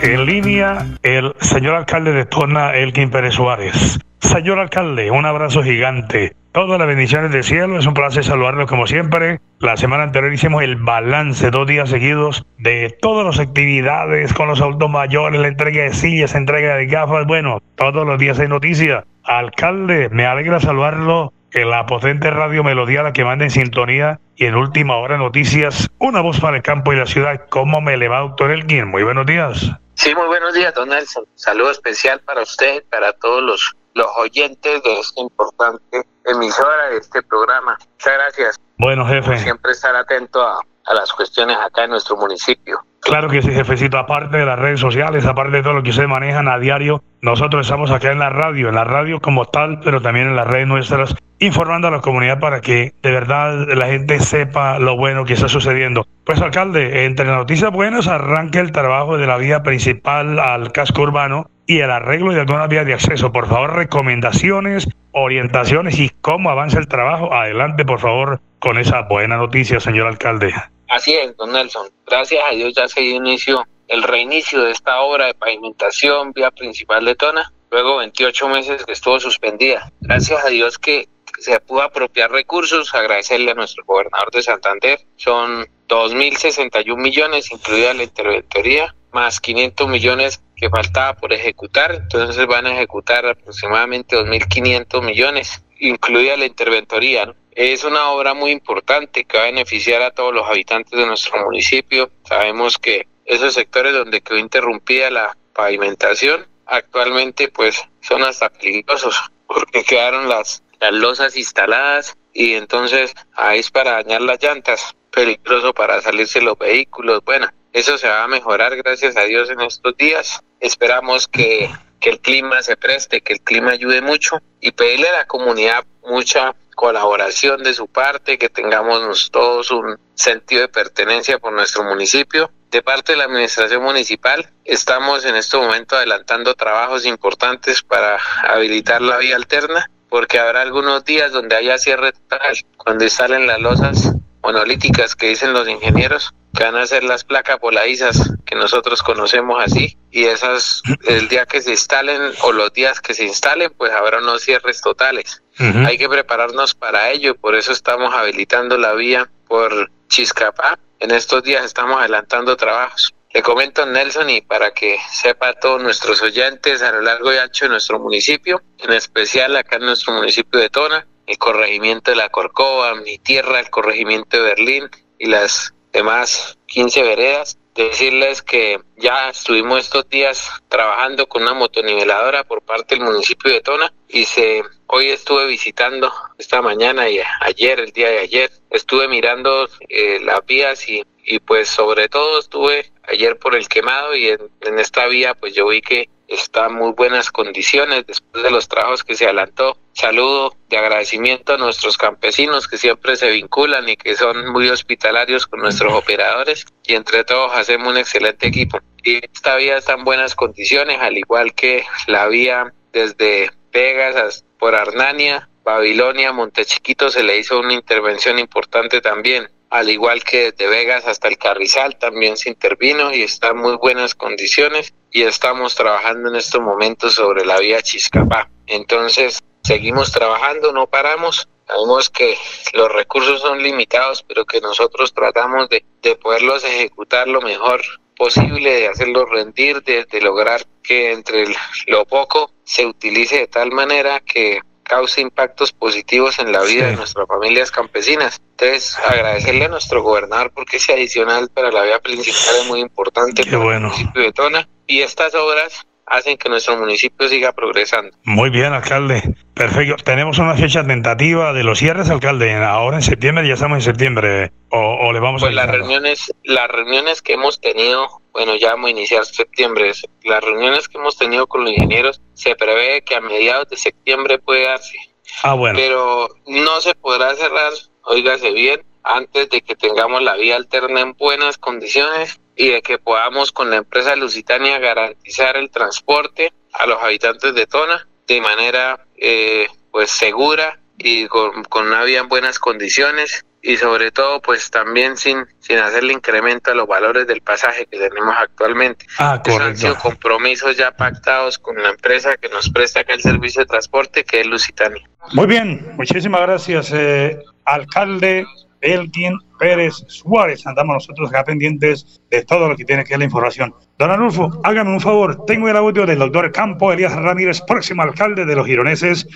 En 0.02 0.26
línea, 0.26 0.86
el 1.02 1.34
señor 1.40 1.76
alcalde 1.76 2.12
de 2.12 2.26
Tona, 2.26 2.76
Elkin 2.76 3.10
Pérez 3.10 3.36
Suárez. 3.36 3.98
Señor 4.20 4.60
alcalde, 4.60 5.12
un 5.12 5.26
abrazo 5.26 5.64
gigante. 5.64 6.36
Todas 6.56 6.80
las 6.80 6.88
bendiciones 6.88 7.34
del 7.34 7.44
cielo, 7.44 7.78
es 7.78 7.86
un 7.86 7.94
placer 7.94 8.24
saludarlo 8.24 8.66
como 8.66 8.88
siempre. 8.88 9.42
La 9.60 9.76
semana 9.76 10.04
anterior 10.04 10.32
hicimos 10.32 10.64
el 10.64 10.78
balance, 10.78 11.52
dos 11.52 11.68
días 11.68 11.90
seguidos, 11.90 12.46
de 12.58 12.98
todas 13.02 13.26
las 13.26 13.46
actividades 13.46 14.34
con 14.34 14.48
los 14.48 14.62
adultos 14.62 14.90
mayores, 14.90 15.42
la 15.42 15.50
entrega 15.50 15.84
de 15.84 15.92
sillas, 15.92 16.34
entrega 16.34 16.78
de 16.78 16.86
gafas. 16.86 17.28
Bueno, 17.28 17.62
todos 17.76 18.08
los 18.08 18.18
días 18.18 18.40
hay 18.40 18.48
noticias. 18.48 19.04
Alcalde, 19.26 20.08
me 20.14 20.26
alegra 20.26 20.62
saludarlo 20.62 21.34
en 21.52 21.70
la 21.70 21.86
potente 21.88 22.32
radio 22.32 22.64
Melodía, 22.64 23.04
la 23.04 23.12
que 23.12 23.26
manda 23.26 23.44
en 23.44 23.52
sintonía 23.52 24.22
y 24.38 24.46
en 24.46 24.56
última 24.56 24.96
hora 24.96 25.18
noticias, 25.18 25.90
una 25.98 26.22
voz 26.22 26.40
para 26.40 26.56
el 26.56 26.64
campo 26.64 26.94
y 26.94 26.96
la 26.96 27.06
ciudad. 27.06 27.48
¿Cómo 27.50 27.82
me 27.82 27.98
le 27.98 28.08
va, 28.08 28.20
doctor 28.20 28.52
Elkin? 28.52 28.88
Muy 28.88 29.04
buenos 29.04 29.26
días. 29.26 29.74
Sí, 29.96 30.16
muy 30.16 30.28
buenos 30.28 30.54
días, 30.54 30.74
don 30.74 30.88
Nelson. 30.88 31.26
Saludo 31.36 31.72
especial 31.72 32.22
para 32.22 32.44
usted, 32.44 32.82
para 32.90 33.12
todos 33.12 33.44
los, 33.44 33.76
los 33.96 34.08
oyentes 34.20 34.84
de 34.84 35.00
esta 35.00 35.22
importante 35.22 36.06
emisora 36.26 36.90
de 36.92 36.98
este 36.98 37.24
programa. 37.24 37.78
Muchas 37.94 38.14
gracias. 38.14 38.60
Bueno, 38.78 39.06
jefe. 39.08 39.32
Por 39.32 39.40
siempre 39.40 39.72
estar 39.72 39.96
atento 39.96 40.42
a, 40.42 40.60
a 40.86 40.94
las 40.94 41.12
cuestiones 41.14 41.58
acá 41.58 41.86
en 41.86 41.92
nuestro 41.92 42.18
municipio. 42.18 42.80
Claro 43.02 43.30
que 43.30 43.42
sí, 43.42 43.52
jefecito. 43.52 43.98
Aparte 43.98 44.38
de 44.38 44.46
las 44.46 44.58
redes 44.58 44.80
sociales, 44.80 45.26
aparte 45.26 45.58
de 45.58 45.64
todo 45.64 45.74
lo 45.74 45.84
que 45.84 45.92
ustedes 45.92 46.10
manejan 46.10 46.48
a 46.48 46.58
diario, 46.58 47.04
nosotros 47.22 47.66
estamos 47.66 47.92
acá 47.92 48.12
en 48.12 48.20
la 48.20 48.32
radio, 48.32 48.70
en 48.70 48.76
la 48.76 48.84
radio 48.84 49.20
como 49.22 49.46
tal, 49.46 49.80
pero 49.80 50.02
también 50.02 50.28
en 50.28 50.36
las 50.36 50.48
redes 50.48 50.68
nuestras, 50.68 51.16
informando 51.38 51.88
a 51.88 51.92
la 51.92 52.02
comunidad 52.02 52.40
para 52.40 52.62
que 52.62 52.96
de 53.04 53.12
verdad 53.12 53.68
la 53.76 53.86
gente 53.86 54.20
sepa 54.20 54.80
lo 54.80 54.98
bueno 54.98 55.24
que 55.24 55.34
está 55.34 55.48
sucediendo. 55.48 56.08
Pues, 56.26 56.42
alcalde, 56.42 57.06
entre 57.06 57.28
las 57.28 57.38
noticias 57.38 57.72
buenas 57.72 58.08
arranca 58.08 58.60
el 58.60 58.72
trabajo 58.72 59.18
de 59.18 59.28
la 59.28 59.38
vía 59.38 59.62
principal 59.62 60.40
al 60.40 60.72
casco 60.72 61.04
urbano 61.04 61.52
y 61.68 61.80
el 61.80 61.92
arreglo 61.92 62.34
de 62.34 62.42
algunas 62.42 62.70
vías 62.70 62.86
de 62.86 62.94
acceso. 62.94 63.32
Por 63.32 63.48
favor, 63.48 63.76
recomendaciones, 63.76 64.88
orientaciones 65.12 66.00
y 66.00 66.10
cómo 66.22 66.50
avanza 66.50 66.80
el 66.80 66.88
trabajo. 66.88 67.34
Adelante, 67.34 67.86
por 67.86 68.00
favor, 68.00 68.42
con 68.60 68.78
esa 68.78 69.02
buena 69.02 69.38
noticia, 69.38 69.80
señor 69.80 70.08
alcalde. 70.08 70.54
Así 70.90 71.14
es, 71.14 71.36
don 71.38 71.52
Nelson. 71.52 71.88
Gracias 72.06 72.44
a 72.48 72.54
Dios 72.54 72.74
ya 72.76 72.88
se 72.88 73.02
inició 73.02 73.66
el 73.88 74.04
reinicio 74.04 74.64
de 74.64 74.72
esta 74.72 75.02
obra 75.02 75.28
de 75.28 75.34
pavimentación, 75.34 76.32
vía 76.34 76.52
principal 76.52 77.06
de 77.06 77.16
Tona, 77.16 77.52
luego 77.72 77.98
28 77.98 78.50
meses 78.50 78.86
que 78.86 78.94
estuvo 78.94 79.20
suspendida. 79.20 79.92
Gracias 80.02 80.44
a 80.44 80.50
Dios 80.50 80.78
que 80.78 81.08
se 81.40 81.60
pudo 81.60 81.82
apropiar 81.82 82.32
recursos, 82.32 82.94
agradecerle 82.94 83.52
a 83.52 83.56
nuestro 83.56 83.84
gobernador 83.86 84.32
de 84.32 84.42
Santander. 84.42 85.00
Son 85.18 85.68
2.061 85.88 86.98
millones, 86.98 87.52
incluida 87.52 87.94
la 87.94 88.04
interventoría, 88.04 88.96
más 89.12 89.40
500 89.40 89.88
millones 89.88 90.42
que 90.56 90.70
faltaba 90.70 91.16
por 91.16 91.34
ejecutar, 91.34 91.96
entonces 91.96 92.46
van 92.48 92.66
a 92.68 92.74
ejecutar 92.74 93.26
aproximadamente 93.26 94.18
2.500 94.18 95.04
millones, 95.04 95.64
incluida 95.80 96.38
la 96.38 96.46
interventoría. 96.46 97.34
Es 97.52 97.84
una 97.84 98.10
obra 98.10 98.34
muy 98.34 98.52
importante 98.52 99.26
que 99.26 99.38
va 99.38 99.44
a 99.44 99.48
beneficiar 99.48 100.02
a 100.02 100.12
todos 100.12 100.34
los 100.34 100.48
habitantes 100.48 100.98
de 100.98 101.06
nuestro 101.06 101.44
municipio. 101.44 102.10
Sabemos 102.28 102.78
que 102.78 103.08
esos 103.26 103.54
sectores 103.54 103.94
donde 103.94 104.22
quedó 104.22 104.38
interrumpida 104.38 105.10
la 105.10 105.38
pavimentación 105.54 106.48
actualmente 106.66 107.48
pues 107.50 107.82
son 108.02 108.24
hasta 108.24 108.50
peligrosos 108.50 109.16
porque 109.48 109.84
quedaron 109.84 110.28
las, 110.28 110.64
las 110.80 110.94
losas 110.94 111.36
instaladas 111.38 112.18
y 112.34 112.54
entonces 112.54 113.14
ahí 113.34 113.60
es 113.60 113.72
para 113.72 113.94
dañar 113.94 114.22
las 114.22 114.42
llantas, 114.42 114.96
peligroso 115.12 115.74
para 115.74 116.02
salirse 116.02 116.42
los 116.42 116.58
vehículos. 116.58 117.24
Bueno, 117.24 117.48
eso 117.76 117.98
se 117.98 118.08
va 118.08 118.24
a 118.24 118.28
mejorar 118.30 118.74
gracias 118.78 119.18
a 119.18 119.24
Dios 119.24 119.50
en 119.50 119.60
estos 119.60 119.98
días. 119.98 120.40
Esperamos 120.62 121.28
que, 121.28 121.70
que 122.00 122.10
el 122.10 122.22
clima 122.22 122.62
se 122.62 122.78
preste, 122.78 123.20
que 123.20 123.34
el 123.34 123.42
clima 123.42 123.72
ayude 123.72 124.00
mucho 124.00 124.38
y 124.62 124.72
pedirle 124.72 125.10
a 125.10 125.18
la 125.18 125.28
comunidad 125.28 125.84
mucha 126.02 126.56
colaboración 126.74 127.64
de 127.64 127.74
su 127.74 127.88
parte, 127.88 128.38
que 128.38 128.48
tengamos 128.48 129.30
todos 129.30 129.72
un 129.72 130.00
sentido 130.14 130.62
de 130.62 130.70
pertenencia 130.70 131.38
por 131.38 131.52
nuestro 131.52 131.84
municipio. 131.84 132.50
De 132.72 132.82
parte 132.82 133.12
de 133.12 133.18
la 133.18 133.26
administración 133.26 133.84
municipal, 133.84 134.50
estamos 134.64 135.26
en 135.26 135.36
este 135.36 135.58
momento 135.58 135.98
adelantando 135.98 136.54
trabajos 136.54 137.06
importantes 137.06 137.82
para 137.82 138.18
habilitar 138.48 139.02
la 139.02 139.18
vía 139.18 139.36
alterna, 139.36 139.92
porque 140.08 140.40
habrá 140.40 140.62
algunos 140.62 141.04
días 141.04 141.34
donde 141.34 141.58
haya 141.58 141.78
cierre 141.78 142.14
total, 142.14 142.56
cuando 142.78 143.04
instalen 143.04 143.48
las 143.48 143.60
losas 143.60 144.14
monolíticas 144.42 145.14
que 145.14 145.28
dicen 145.28 145.52
los 145.52 145.68
ingenieros, 145.68 146.34
que 146.56 146.64
van 146.64 146.76
a 146.76 146.88
ser 146.88 147.04
las 147.04 147.24
placas 147.24 147.60
voladizas 147.60 148.32
que 148.46 148.56
nosotros 148.56 149.04
conocemos 149.04 149.64
así, 149.64 149.98
y 150.12 150.26
esas, 150.26 150.82
el 151.06 151.28
día 151.28 151.46
que 151.46 151.62
se 151.62 151.72
instalen 151.72 152.34
o 152.42 152.52
los 152.52 152.72
días 152.74 153.02
que 153.02 153.14
se 153.14 153.26
instalen, 153.26 153.72
pues 153.78 153.92
habrá 153.92 154.20
unos 154.20 154.42
cierres 154.42 154.82
totales. 154.82 155.44
Hay 155.58 155.98
que 155.98 156.10
prepararnos 156.10 156.76
para 156.76 157.12
ello, 157.12 157.36
por 157.36 157.56
eso 157.56 157.72
estamos 157.72 158.14
habilitando 158.14 158.78
la 158.78 158.94
vía 158.94 159.30
por 159.48 159.92
Chiscapá. 160.08 160.80
En 161.00 161.12
estos 161.12 161.44
días 161.44 161.66
estamos 161.66 162.00
adelantando 162.00 162.56
trabajos. 162.58 163.14
Le 163.34 163.42
comento 163.42 163.86
Nelson 163.86 164.30
y 164.30 164.42
para 164.42 164.74
que 164.74 164.98
sepa 165.12 165.54
todos 165.54 165.82
nuestros 165.82 166.22
oyentes 166.22 166.82
a 166.82 166.92
lo 166.94 167.02
largo 167.02 167.34
y 167.34 167.38
ancho 167.38 167.66
de 167.66 167.70
nuestro 167.70 168.00
municipio, 168.00 168.62
en 168.80 168.94
especial 168.94 169.58
acá 169.58 169.76
en 169.76 169.86
nuestro 169.86 170.14
municipio 170.14 170.58
de 170.58 170.70
Tona, 170.70 171.06
el 171.28 171.38
corregimiento 171.38 172.12
de 172.12 172.18
la 172.18 172.30
Corcova, 172.30 172.96
mi 172.96 173.18
tierra, 173.18 173.60
el 173.60 173.70
corregimiento 173.70 174.38
de 174.38 174.44
Berlín 174.44 174.90
y 175.20 175.28
las 175.28 175.75
demás 175.96 176.58
15 176.68 177.04
veredas, 177.04 177.58
decirles 177.74 178.42
que 178.42 178.80
ya 178.98 179.30
estuvimos 179.30 179.80
estos 179.80 180.10
días 180.10 180.50
trabajando 180.68 181.28
con 181.28 181.44
una 181.44 181.54
motoniveladora 181.54 182.44
por 182.44 182.62
parte 182.62 182.96
del 182.96 183.06
municipio 183.06 183.52
de 183.52 183.62
Tona 183.62 183.94
y 184.10 184.26
se 184.26 184.62
hoy 184.88 185.10
estuve 185.10 185.48
visitando 185.48 186.12
esta 186.38 186.62
mañana 186.62 187.10
y 187.10 187.20
ayer, 187.42 187.80
el 187.80 187.92
día 187.92 188.10
de 188.10 188.20
ayer, 188.20 188.52
estuve 188.70 189.08
mirando 189.08 189.70
eh, 189.88 190.20
las 190.22 190.46
vías 190.46 190.88
y, 190.90 191.04
y 191.24 191.40
pues 191.40 191.70
sobre 191.70 192.10
todo 192.10 192.40
estuve 192.40 192.92
ayer 193.08 193.40
por 193.40 193.56
el 193.56 193.68
quemado 193.70 194.16
y 194.16 194.28
en, 194.28 194.40
en 194.62 194.80
esta 194.80 195.08
vía 195.08 195.34
pues 195.34 195.54
yo 195.54 195.68
vi 195.68 195.82
que 195.82 196.10
está 196.28 196.68
en 196.68 196.74
muy 196.76 196.92
buenas 196.94 197.32
condiciones 197.32 198.06
después 198.08 198.44
de 198.44 198.52
los 198.52 198.68
trabajos 198.68 199.04
que 199.04 199.16
se 199.16 199.26
adelantó. 199.26 199.78
Saludo 199.94 200.56
de 200.70 200.78
agradecimiento 200.78 201.54
a 201.54 201.58
nuestros 201.58 201.98
campesinos 201.98 202.68
que 202.68 202.78
siempre 202.78 203.16
se 203.16 203.32
vinculan 203.32 203.88
y 203.88 203.96
que 203.96 204.16
son 204.16 204.52
muy 204.52 204.70
hospitalarios 204.70 205.48
con 205.48 205.62
nuestros 205.62 205.94
operadores 205.96 206.66
y 206.84 206.96
entre 206.96 207.24
todos 207.24 207.52
hacemos 207.56 207.90
un 207.90 207.98
excelente 207.98 208.48
equipo. 208.48 208.80
Y 209.04 209.24
esta 209.26 209.56
vía 209.56 209.78
está 209.78 209.94
en 209.94 210.04
buenas 210.04 210.36
condiciones, 210.36 211.00
al 211.00 211.18
igual 211.18 211.54
que 211.54 211.86
la 212.08 212.28
vía 212.28 212.74
desde 212.92 213.52
Vegas 213.72 214.46
por 214.58 214.76
Arnania, 214.76 215.50
Babilonia, 215.64 216.32
Montechiquito 216.32 217.10
se 217.10 217.24
le 217.24 217.38
hizo 217.38 217.60
una 217.60 217.74
intervención 217.74 218.40
importante 218.40 219.02
también 219.02 219.50
al 219.76 219.90
igual 219.90 220.24
que 220.24 220.52
desde 220.52 220.68
Vegas 220.68 221.06
hasta 221.06 221.28
el 221.28 221.38
Carrizal 221.38 221.98
también 221.98 222.38
se 222.38 222.50
intervino 222.50 223.14
y 223.14 223.24
está 223.24 223.50
en 223.50 223.58
muy 223.58 223.76
buenas 223.76 224.16
condiciones 224.16 224.94
y 225.12 225.24
estamos 225.24 225.76
trabajando 225.76 226.30
en 226.30 226.38
estos 226.38 226.62
momentos 226.62 227.16
sobre 227.16 227.46
la 227.46 227.60
vía 227.60 227.82
Chiscapá. 227.82 228.50
Entonces, 228.68 229.44
seguimos 229.64 230.14
trabajando, 230.14 230.72
no 230.72 230.88
paramos. 230.88 231.50
Sabemos 231.68 232.10
que 232.10 232.38
los 232.74 232.90
recursos 232.90 233.42
son 233.42 233.62
limitados, 233.62 234.24
pero 234.24 234.46
que 234.46 234.62
nosotros 234.62 235.14
tratamos 235.14 235.68
de, 235.68 235.84
de 236.02 236.16
poderlos 236.16 236.64
ejecutar 236.64 237.28
lo 237.28 237.42
mejor 237.42 237.82
posible, 238.16 238.72
de 238.72 238.88
hacerlos 238.88 239.30
rendir, 239.30 239.84
de, 239.84 240.06
de 240.06 240.22
lograr 240.22 240.66
que 240.84 241.12
entre 241.12 241.48
lo 241.88 242.06
poco 242.06 242.52
se 242.64 242.86
utilice 242.86 243.40
de 243.40 243.48
tal 243.48 243.72
manera 243.72 244.22
que 244.22 244.62
cause 244.86 245.20
impactos 245.20 245.72
positivos 245.74 246.40
en 246.40 246.52
la 246.52 246.62
vida 246.62 246.88
de 246.88 246.96
nuestras 246.96 247.28
familias 247.28 247.72
campesinas. 247.72 248.42
Entonces, 248.52 248.98
agradecerle 249.00 249.66
a 249.66 249.70
nuestro 249.70 250.02
gobernador 250.02 250.52
porque 250.54 250.78
ese 250.78 250.94
adicional 250.94 251.50
para 251.50 251.72
la 251.72 251.84
vía 251.84 252.00
principal 252.00 252.56
es 252.62 252.68
muy 252.68 252.80
importante 252.80 253.44
Qué 253.44 253.56
bueno. 253.56 253.88
el 253.88 253.94
municipio 253.94 254.22
de 254.22 254.32
Tona. 254.32 254.70
Y 254.88 255.02
estas 255.02 255.34
obras 255.36 255.86
hacen 256.06 256.38
que 256.38 256.50
nuestro 256.50 256.78
municipio 256.78 257.28
siga 257.28 257.52
progresando. 257.54 258.16
Muy 258.24 258.50
bien, 258.50 258.74
alcalde. 258.74 259.36
Perfecto. 259.54 259.96
Tenemos 260.04 260.38
una 260.38 260.56
fecha 260.56 260.86
tentativa 260.86 261.54
de 261.54 261.64
los 261.64 261.80
cierres, 261.80 262.10
alcalde. 262.10 262.54
Ahora 262.54 262.98
en 262.98 263.04
septiembre, 263.04 263.48
ya 263.48 263.56
estamos 263.56 263.78
en 263.78 263.82
septiembre. 263.82 264.52
O, 264.70 264.78
o 264.80 265.14
le 265.14 265.20
vamos 265.20 265.42
Pues 265.42 265.52
a 265.52 265.56
las 265.56 265.70
reuniones, 265.70 266.34
las 266.44 266.68
reuniones 266.68 267.22
que 267.22 267.34
hemos 267.34 267.60
tenido, 267.60 268.08
bueno, 268.34 268.56
ya 268.56 268.72
vamos 268.72 268.88
a 268.88 268.92
iniciar 268.92 269.26
septiembre. 269.26 269.92
Las 270.24 270.44
reuniones 270.44 270.88
que 270.88 270.98
hemos 270.98 271.18
tenido 271.18 271.48
con 271.48 271.64
los 271.64 271.72
ingenieros, 271.72 272.22
se 272.34 272.56
prevé 272.56 273.04
que 273.04 273.16
a 273.16 273.22
mediados 273.22 273.70
de 273.70 273.78
septiembre 273.78 274.40
puede 274.40 274.66
darse. 274.66 274.98
Ah, 275.44 275.54
bueno. 275.54 275.78
Pero 275.78 276.30
no 276.48 276.82
se 276.82 276.94
podrá 276.96 277.34
cerrar, 277.36 277.72
óigase 278.04 278.52
bien, 278.52 278.84
antes 279.04 279.50
de 279.50 279.62
que 279.62 279.76
tengamos 279.76 280.22
la 280.22 280.36
vía 280.36 280.56
alterna 280.56 281.02
en 281.02 281.14
buenas 281.14 281.58
condiciones 281.58 282.40
y 282.56 282.70
de 282.70 282.82
que 282.82 282.98
podamos 282.98 283.52
con 283.52 283.70
la 283.70 283.78
empresa 283.78 284.16
Lusitania 284.16 284.80
garantizar 284.80 285.58
el 285.58 285.70
transporte 285.70 286.54
a 286.74 286.86
los 286.86 287.02
habitantes 287.02 287.54
de 287.54 287.68
Tona 287.68 288.08
de 288.28 288.42
manera 288.42 289.06
eh, 289.18 289.68
pues 289.92 290.12
segura 290.12 290.80
y 290.98 291.28
con, 291.28 291.64
con 291.66 291.88
una 291.88 292.04
vía 292.04 292.20
en 292.20 292.30
buenas 292.30 292.60
condiciones 292.60 293.46
y 293.66 293.78
sobre 293.78 294.12
todo 294.12 294.42
pues 294.42 294.70
también 294.70 295.18
sin, 295.18 295.46
sin 295.60 295.80
hacerle 295.80 296.14
incremento 296.14 296.72
a 296.72 296.76
los 296.76 296.88
valores 296.88 297.26
del 297.26 297.42
pasaje 297.42 297.88
que 297.88 297.98
tenemos 297.98 298.36
actualmente. 298.38 299.08
Ah, 299.18 299.42
Esos 299.44 299.60
han 299.60 299.76
sido 299.76 299.98
compromisos 299.98 300.78
ya 300.78 300.92
pactados 300.92 301.58
con 301.58 301.82
la 301.82 301.90
empresa 301.90 302.38
que 302.38 302.48
nos 302.50 302.70
presta 302.70 303.00
acá 303.00 303.16
el 303.16 303.22
servicio 303.22 303.62
de 303.62 303.66
transporte 303.66 304.24
que 304.24 304.42
es 304.42 304.48
Lusitania. 304.48 305.10
Muy 305.34 305.48
bien, 305.48 305.94
muchísimas 305.96 306.42
gracias, 306.42 306.92
eh, 306.94 307.40
alcalde 307.66 308.46
Elgin 308.86 309.38
Pérez 309.60 309.96
Suárez. 310.08 310.66
Andamos 310.66 310.96
nosotros 310.96 311.30
acá 311.30 311.44
pendientes 311.44 312.22
de 312.30 312.46
todo 312.46 312.70
lo 312.70 312.76
que 312.76 312.86
tiene 312.86 313.04
que 313.04 313.14
ver 313.14 313.20
la 313.20 313.26
información. 313.26 313.74
Don 313.98 314.12
Arnulfo, 314.12 314.62
hágame 314.64 314.92
un 314.92 315.02
favor. 315.02 315.46
Tengo 315.46 315.68
el 315.68 315.76
audio 315.76 316.06
del 316.06 316.20
doctor 316.20 316.52
Campo 316.52 316.94
Elías 316.94 317.16
Ramírez, 317.16 317.62
próximo 317.62 318.04
alcalde 318.04 318.46
de 318.46 318.56
los 318.56 318.68
gironeses, 318.68 319.28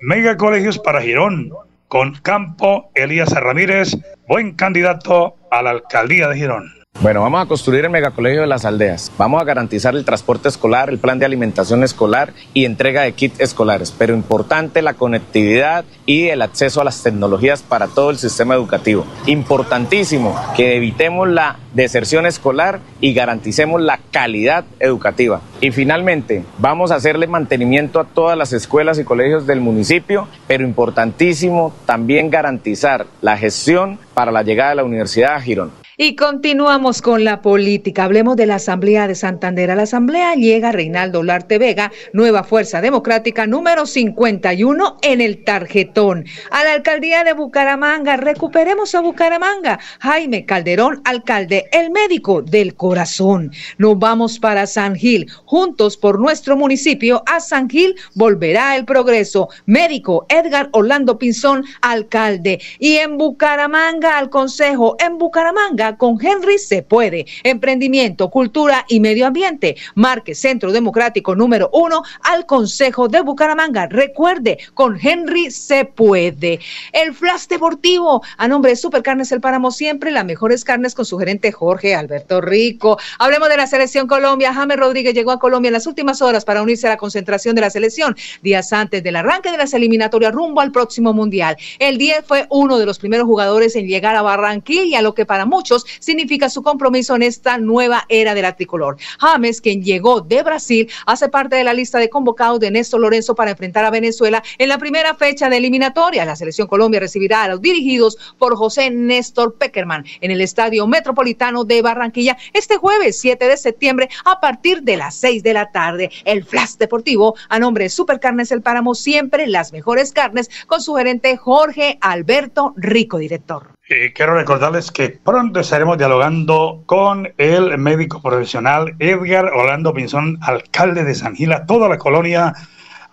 Mega 0.00 0.36
Colegios 0.36 0.78
para 0.78 1.00
Girón, 1.00 1.50
con 1.88 2.14
Campo 2.16 2.90
Elías 2.94 3.32
Ramírez, 3.32 3.96
buen 4.28 4.54
candidato 4.54 5.36
a 5.50 5.62
la 5.62 5.70
alcaldía 5.70 6.28
de 6.28 6.36
Girón. 6.36 6.77
Bueno, 7.00 7.22
vamos 7.22 7.40
a 7.40 7.46
construir 7.46 7.84
el 7.84 7.90
megacolegio 7.90 8.40
de 8.40 8.48
las 8.48 8.64
aldeas. 8.64 9.12
Vamos 9.16 9.40
a 9.40 9.44
garantizar 9.44 9.94
el 9.94 10.04
transporte 10.04 10.48
escolar, 10.48 10.90
el 10.90 10.98
plan 10.98 11.20
de 11.20 11.26
alimentación 11.26 11.84
escolar 11.84 12.32
y 12.54 12.64
entrega 12.64 13.02
de 13.02 13.12
kits 13.12 13.38
escolares. 13.38 13.94
Pero 13.96 14.14
importante 14.14 14.82
la 14.82 14.94
conectividad 14.94 15.84
y 16.06 16.26
el 16.26 16.42
acceso 16.42 16.80
a 16.80 16.84
las 16.84 17.00
tecnologías 17.04 17.62
para 17.62 17.86
todo 17.86 18.10
el 18.10 18.18
sistema 18.18 18.56
educativo. 18.56 19.06
Importantísimo 19.26 20.34
que 20.56 20.76
evitemos 20.76 21.28
la 21.28 21.60
deserción 21.72 22.26
escolar 22.26 22.80
y 23.00 23.14
garanticemos 23.14 23.80
la 23.80 24.00
calidad 24.10 24.64
educativa. 24.80 25.40
Y 25.60 25.70
finalmente, 25.70 26.44
vamos 26.58 26.90
a 26.90 26.96
hacerle 26.96 27.28
mantenimiento 27.28 28.00
a 28.00 28.06
todas 28.06 28.36
las 28.36 28.52
escuelas 28.52 28.98
y 28.98 29.04
colegios 29.04 29.46
del 29.46 29.60
municipio, 29.60 30.26
pero 30.48 30.64
importantísimo 30.64 31.72
también 31.86 32.28
garantizar 32.28 33.06
la 33.22 33.38
gestión 33.38 34.00
para 34.14 34.32
la 34.32 34.42
llegada 34.42 34.70
de 34.70 34.76
la 34.76 34.84
Universidad 34.84 35.36
a 35.36 35.40
Girón. 35.40 35.70
Y 36.00 36.14
continuamos 36.14 37.02
con 37.02 37.24
la 37.24 37.42
política. 37.42 38.04
Hablemos 38.04 38.36
de 38.36 38.46
la 38.46 38.54
Asamblea 38.54 39.08
de 39.08 39.16
Santander. 39.16 39.72
A 39.72 39.74
la 39.74 39.82
Asamblea 39.82 40.36
llega 40.36 40.70
Reinaldo 40.70 41.24
Larte 41.24 41.58
Vega, 41.58 41.90
Nueva 42.12 42.44
Fuerza 42.44 42.80
Democrática 42.80 43.48
número 43.48 43.84
51 43.84 44.98
en 45.02 45.20
el 45.20 45.42
tarjetón. 45.42 46.24
A 46.52 46.62
la 46.62 46.74
alcaldía 46.74 47.24
de 47.24 47.32
Bucaramanga, 47.32 48.16
recuperemos 48.16 48.94
a 48.94 49.00
Bucaramanga. 49.00 49.80
Jaime 49.98 50.46
Calderón, 50.46 51.02
alcalde, 51.04 51.68
el 51.72 51.90
médico 51.90 52.42
del 52.42 52.76
corazón. 52.76 53.50
Nos 53.78 53.98
vamos 53.98 54.38
para 54.38 54.68
San 54.68 54.94
Gil. 54.94 55.28
Juntos 55.46 55.96
por 55.96 56.20
nuestro 56.20 56.56
municipio, 56.56 57.24
a 57.26 57.40
San 57.40 57.68
Gil 57.68 57.96
volverá 58.14 58.76
el 58.76 58.84
progreso. 58.84 59.48
Médico 59.66 60.26
Edgar 60.28 60.68
Orlando 60.70 61.18
Pinzón, 61.18 61.64
alcalde. 61.80 62.60
Y 62.78 62.98
en 62.98 63.18
Bucaramanga, 63.18 64.16
al 64.16 64.30
consejo, 64.30 64.94
en 65.00 65.18
Bucaramanga 65.18 65.87
con 65.96 66.18
Henry 66.24 66.58
se 66.58 66.82
puede. 66.82 67.26
Emprendimiento, 67.42 68.30
cultura 68.30 68.84
y 68.88 69.00
medio 69.00 69.26
ambiente. 69.26 69.76
Marque 69.94 70.34
Centro 70.34 70.72
Democrático 70.72 71.34
número 71.34 71.70
uno 71.72 72.02
al 72.22 72.46
Consejo 72.46 73.08
de 73.08 73.20
Bucaramanga. 73.20 73.86
Recuerde, 73.86 74.58
con 74.74 74.98
Henry 75.00 75.50
se 75.50 75.84
puede. 75.84 76.60
El 76.92 77.14
Flash 77.14 77.46
Deportivo, 77.46 78.22
a 78.36 78.48
nombre 78.48 78.72
de 78.72 78.76
Supercarnes 78.76 79.32
El 79.32 79.40
Páramo, 79.40 79.70
siempre 79.70 80.10
las 80.10 80.24
mejores 80.24 80.64
carnes 80.64 80.94
con 80.94 81.04
su 81.04 81.18
gerente 81.18 81.52
Jorge 81.52 81.94
Alberto 81.94 82.40
Rico. 82.40 82.98
Hablemos 83.18 83.48
de 83.48 83.56
la 83.56 83.66
selección 83.66 84.06
Colombia. 84.06 84.52
James 84.52 84.76
Rodríguez 84.76 85.14
llegó 85.14 85.30
a 85.30 85.38
Colombia 85.38 85.68
en 85.68 85.74
las 85.74 85.86
últimas 85.86 86.20
horas 86.22 86.44
para 86.44 86.62
unirse 86.62 86.86
a 86.86 86.90
la 86.90 86.96
concentración 86.96 87.54
de 87.54 87.60
la 87.62 87.70
selección, 87.70 88.16
días 88.42 88.72
antes 88.72 89.02
del 89.02 89.16
arranque 89.16 89.50
de 89.50 89.56
las 89.56 89.74
eliminatorias 89.74 90.32
rumbo 90.32 90.60
al 90.60 90.72
próximo 90.72 91.12
Mundial. 91.12 91.56
El 91.78 91.98
10 91.98 92.24
fue 92.26 92.46
uno 92.50 92.78
de 92.78 92.86
los 92.86 92.98
primeros 92.98 93.26
jugadores 93.26 93.76
en 93.76 93.86
llegar 93.86 94.16
a 94.16 94.22
Barranquilla, 94.22 95.02
lo 95.02 95.14
que 95.14 95.26
para 95.26 95.46
muchos 95.46 95.77
significa 95.98 96.48
su 96.48 96.62
compromiso 96.62 97.16
en 97.16 97.22
esta 97.22 97.58
nueva 97.58 98.04
era 98.08 98.34
de 98.34 98.42
la 98.42 98.56
tricolor. 98.56 98.96
James, 99.18 99.60
quien 99.60 99.82
llegó 99.82 100.20
de 100.20 100.42
Brasil, 100.42 100.90
hace 101.06 101.28
parte 101.28 101.56
de 101.56 101.64
la 101.64 101.74
lista 101.74 101.98
de 101.98 102.08
convocados 102.08 102.60
de 102.60 102.70
Néstor 102.70 103.00
Lorenzo 103.00 103.34
para 103.34 103.50
enfrentar 103.50 103.84
a 103.84 103.90
Venezuela 103.90 104.42
en 104.58 104.68
la 104.68 104.78
primera 104.78 105.14
fecha 105.14 105.48
de 105.48 105.56
eliminatoria. 105.56 106.24
La 106.24 106.36
selección 106.36 106.68
Colombia 106.68 107.00
recibirá 107.00 107.44
a 107.44 107.48
los 107.48 107.60
dirigidos 107.60 108.16
por 108.38 108.56
José 108.56 108.90
Néstor 108.90 109.54
Peckerman 109.56 110.04
en 110.20 110.30
el 110.30 110.40
Estadio 110.40 110.86
Metropolitano 110.86 111.64
de 111.64 111.82
Barranquilla 111.82 112.36
este 112.52 112.76
jueves 112.76 113.18
7 113.20 113.46
de 113.46 113.56
septiembre 113.56 114.08
a 114.24 114.40
partir 114.40 114.82
de 114.82 114.96
las 114.96 115.14
6 115.16 115.42
de 115.42 115.52
la 115.52 115.70
tarde. 115.70 116.10
El 116.24 116.44
Flash 116.44 116.76
Deportivo 116.76 117.34
a 117.48 117.58
nombre 117.58 117.84
de 117.84 117.90
Supercarnes 117.90 118.52
El 118.52 118.62
Páramo, 118.62 118.94
siempre 118.94 119.46
las 119.46 119.72
mejores 119.72 120.12
carnes 120.12 120.50
con 120.66 120.80
su 120.80 120.94
gerente 120.94 121.36
Jorge 121.36 121.98
Alberto 122.00 122.74
Rico, 122.76 123.18
director. 123.18 123.77
Eh, 123.90 124.12
quiero 124.12 124.34
recordarles 124.34 124.92
que 124.92 125.08
pronto 125.08 125.60
estaremos 125.60 125.96
dialogando 125.96 126.82
con 126.84 127.32
el 127.38 127.78
médico 127.78 128.20
profesional 128.20 128.94
Edgar 128.98 129.46
Orlando 129.46 129.94
Pinzón, 129.94 130.36
alcalde 130.42 131.04
de 131.04 131.14
San 131.14 131.34
Gil, 131.34 131.54
a 131.54 131.64
toda 131.64 131.88
la 131.88 131.96
colonia, 131.96 132.52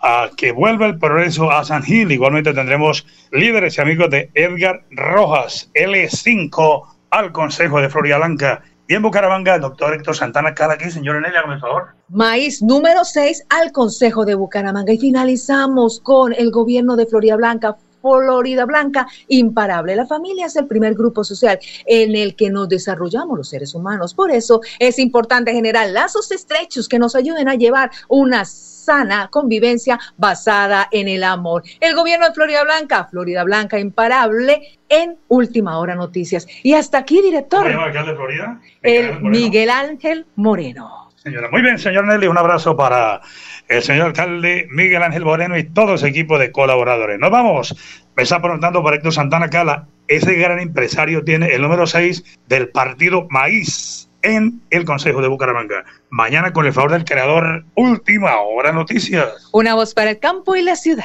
a 0.02 0.28
que 0.36 0.52
vuelva 0.52 0.84
el 0.84 0.98
progreso 0.98 1.50
a 1.50 1.64
San 1.64 1.82
Gil. 1.82 2.12
Igualmente 2.12 2.52
tendremos 2.52 3.06
líderes 3.32 3.78
y 3.78 3.80
amigos 3.80 4.10
de 4.10 4.30
Edgar 4.34 4.82
Rojas, 4.90 5.70
L5, 5.72 6.82
al 7.08 7.32
Consejo 7.32 7.80
de 7.80 7.88
Florida 7.88 8.18
Blanca. 8.18 8.62
Y 8.86 8.94
en 8.96 9.02
Bucaramanga, 9.02 9.54
el 9.54 9.62
doctor 9.62 9.94
Héctor 9.94 10.14
Santana 10.14 10.54
cada 10.54 10.74
aquí. 10.74 10.90
Señor 10.90 11.16
Enelia, 11.16 11.42
por 11.42 11.58
favor. 11.58 11.86
Maíz 12.10 12.62
número 12.62 13.02
6 13.02 13.46
al 13.48 13.72
Consejo 13.72 14.26
de 14.26 14.34
Bucaramanga. 14.34 14.92
Y 14.92 14.98
finalizamos 14.98 16.00
con 16.00 16.34
el 16.34 16.50
gobierno 16.50 16.96
de 16.96 17.06
Florida 17.06 17.36
Blanca 17.36 17.76
Florida 18.06 18.64
Blanca, 18.64 19.06
imparable. 19.28 19.96
La 19.96 20.06
familia 20.06 20.46
es 20.46 20.56
el 20.56 20.66
primer 20.66 20.94
grupo 20.94 21.24
social 21.24 21.58
en 21.86 22.14
el 22.14 22.36
que 22.36 22.50
nos 22.50 22.68
desarrollamos 22.68 23.36
los 23.36 23.48
seres 23.48 23.74
humanos. 23.74 24.14
Por 24.14 24.30
eso 24.30 24.60
es 24.78 24.98
importante 24.98 25.52
generar 25.52 25.88
lazos 25.90 26.30
estrechos 26.30 26.88
que 26.88 26.98
nos 26.98 27.16
ayuden 27.16 27.48
a 27.48 27.54
llevar 27.54 27.90
una 28.08 28.44
sana 28.44 29.28
convivencia 29.28 29.98
basada 30.16 30.88
en 30.92 31.08
el 31.08 31.24
amor. 31.24 31.64
El 31.80 31.94
gobierno 31.94 32.28
de 32.28 32.34
Florida 32.34 32.62
Blanca, 32.62 33.08
Florida 33.10 33.42
Blanca 33.42 33.78
imparable 33.80 34.78
en 34.88 35.16
Última 35.28 35.78
Hora 35.78 35.96
Noticias. 35.96 36.46
Y 36.62 36.74
hasta 36.74 36.98
aquí, 36.98 37.20
director. 37.20 37.66
¿El 37.66 37.92
de 37.92 38.14
Florida? 38.14 38.60
El 38.82 39.20
Miguel 39.22 39.70
Ángel 39.70 40.26
Moreno. 40.36 41.10
Señora, 41.16 41.48
muy 41.50 41.60
bien, 41.60 41.76
señor 41.76 42.06
Nelly, 42.06 42.28
un 42.28 42.38
abrazo 42.38 42.76
para 42.76 43.20
el 43.68 43.82
señor 43.82 44.06
alcalde 44.06 44.66
Miguel 44.70 45.02
Ángel 45.02 45.24
Moreno 45.24 45.56
y 45.58 45.64
todo 45.64 45.98
su 45.98 46.06
equipo 46.06 46.38
de 46.38 46.52
colaboradores. 46.52 47.18
Nos 47.18 47.30
vamos. 47.30 47.74
Me 48.16 48.22
está 48.22 48.40
preguntando 48.40 48.82
por 48.82 48.94
Héctor 48.94 49.12
Santana 49.12 49.50
Cala. 49.50 49.86
Ese 50.08 50.34
gran 50.34 50.60
empresario 50.60 51.24
tiene 51.24 51.48
el 51.54 51.62
número 51.62 51.86
6 51.86 52.24
del 52.48 52.68
partido 52.68 53.26
Maíz 53.30 54.08
en 54.22 54.60
el 54.70 54.84
Consejo 54.84 55.20
de 55.20 55.28
Bucaramanga. 55.28 55.84
Mañana, 56.10 56.52
con 56.52 56.66
el 56.66 56.72
favor 56.72 56.92
del 56.92 57.04
creador, 57.04 57.64
Última 57.74 58.40
Hora 58.40 58.72
Noticias. 58.72 59.48
Una 59.52 59.74
voz 59.74 59.94
para 59.94 60.10
el 60.10 60.18
campo 60.18 60.56
y 60.56 60.62
la 60.62 60.76
ciudad. 60.76 61.04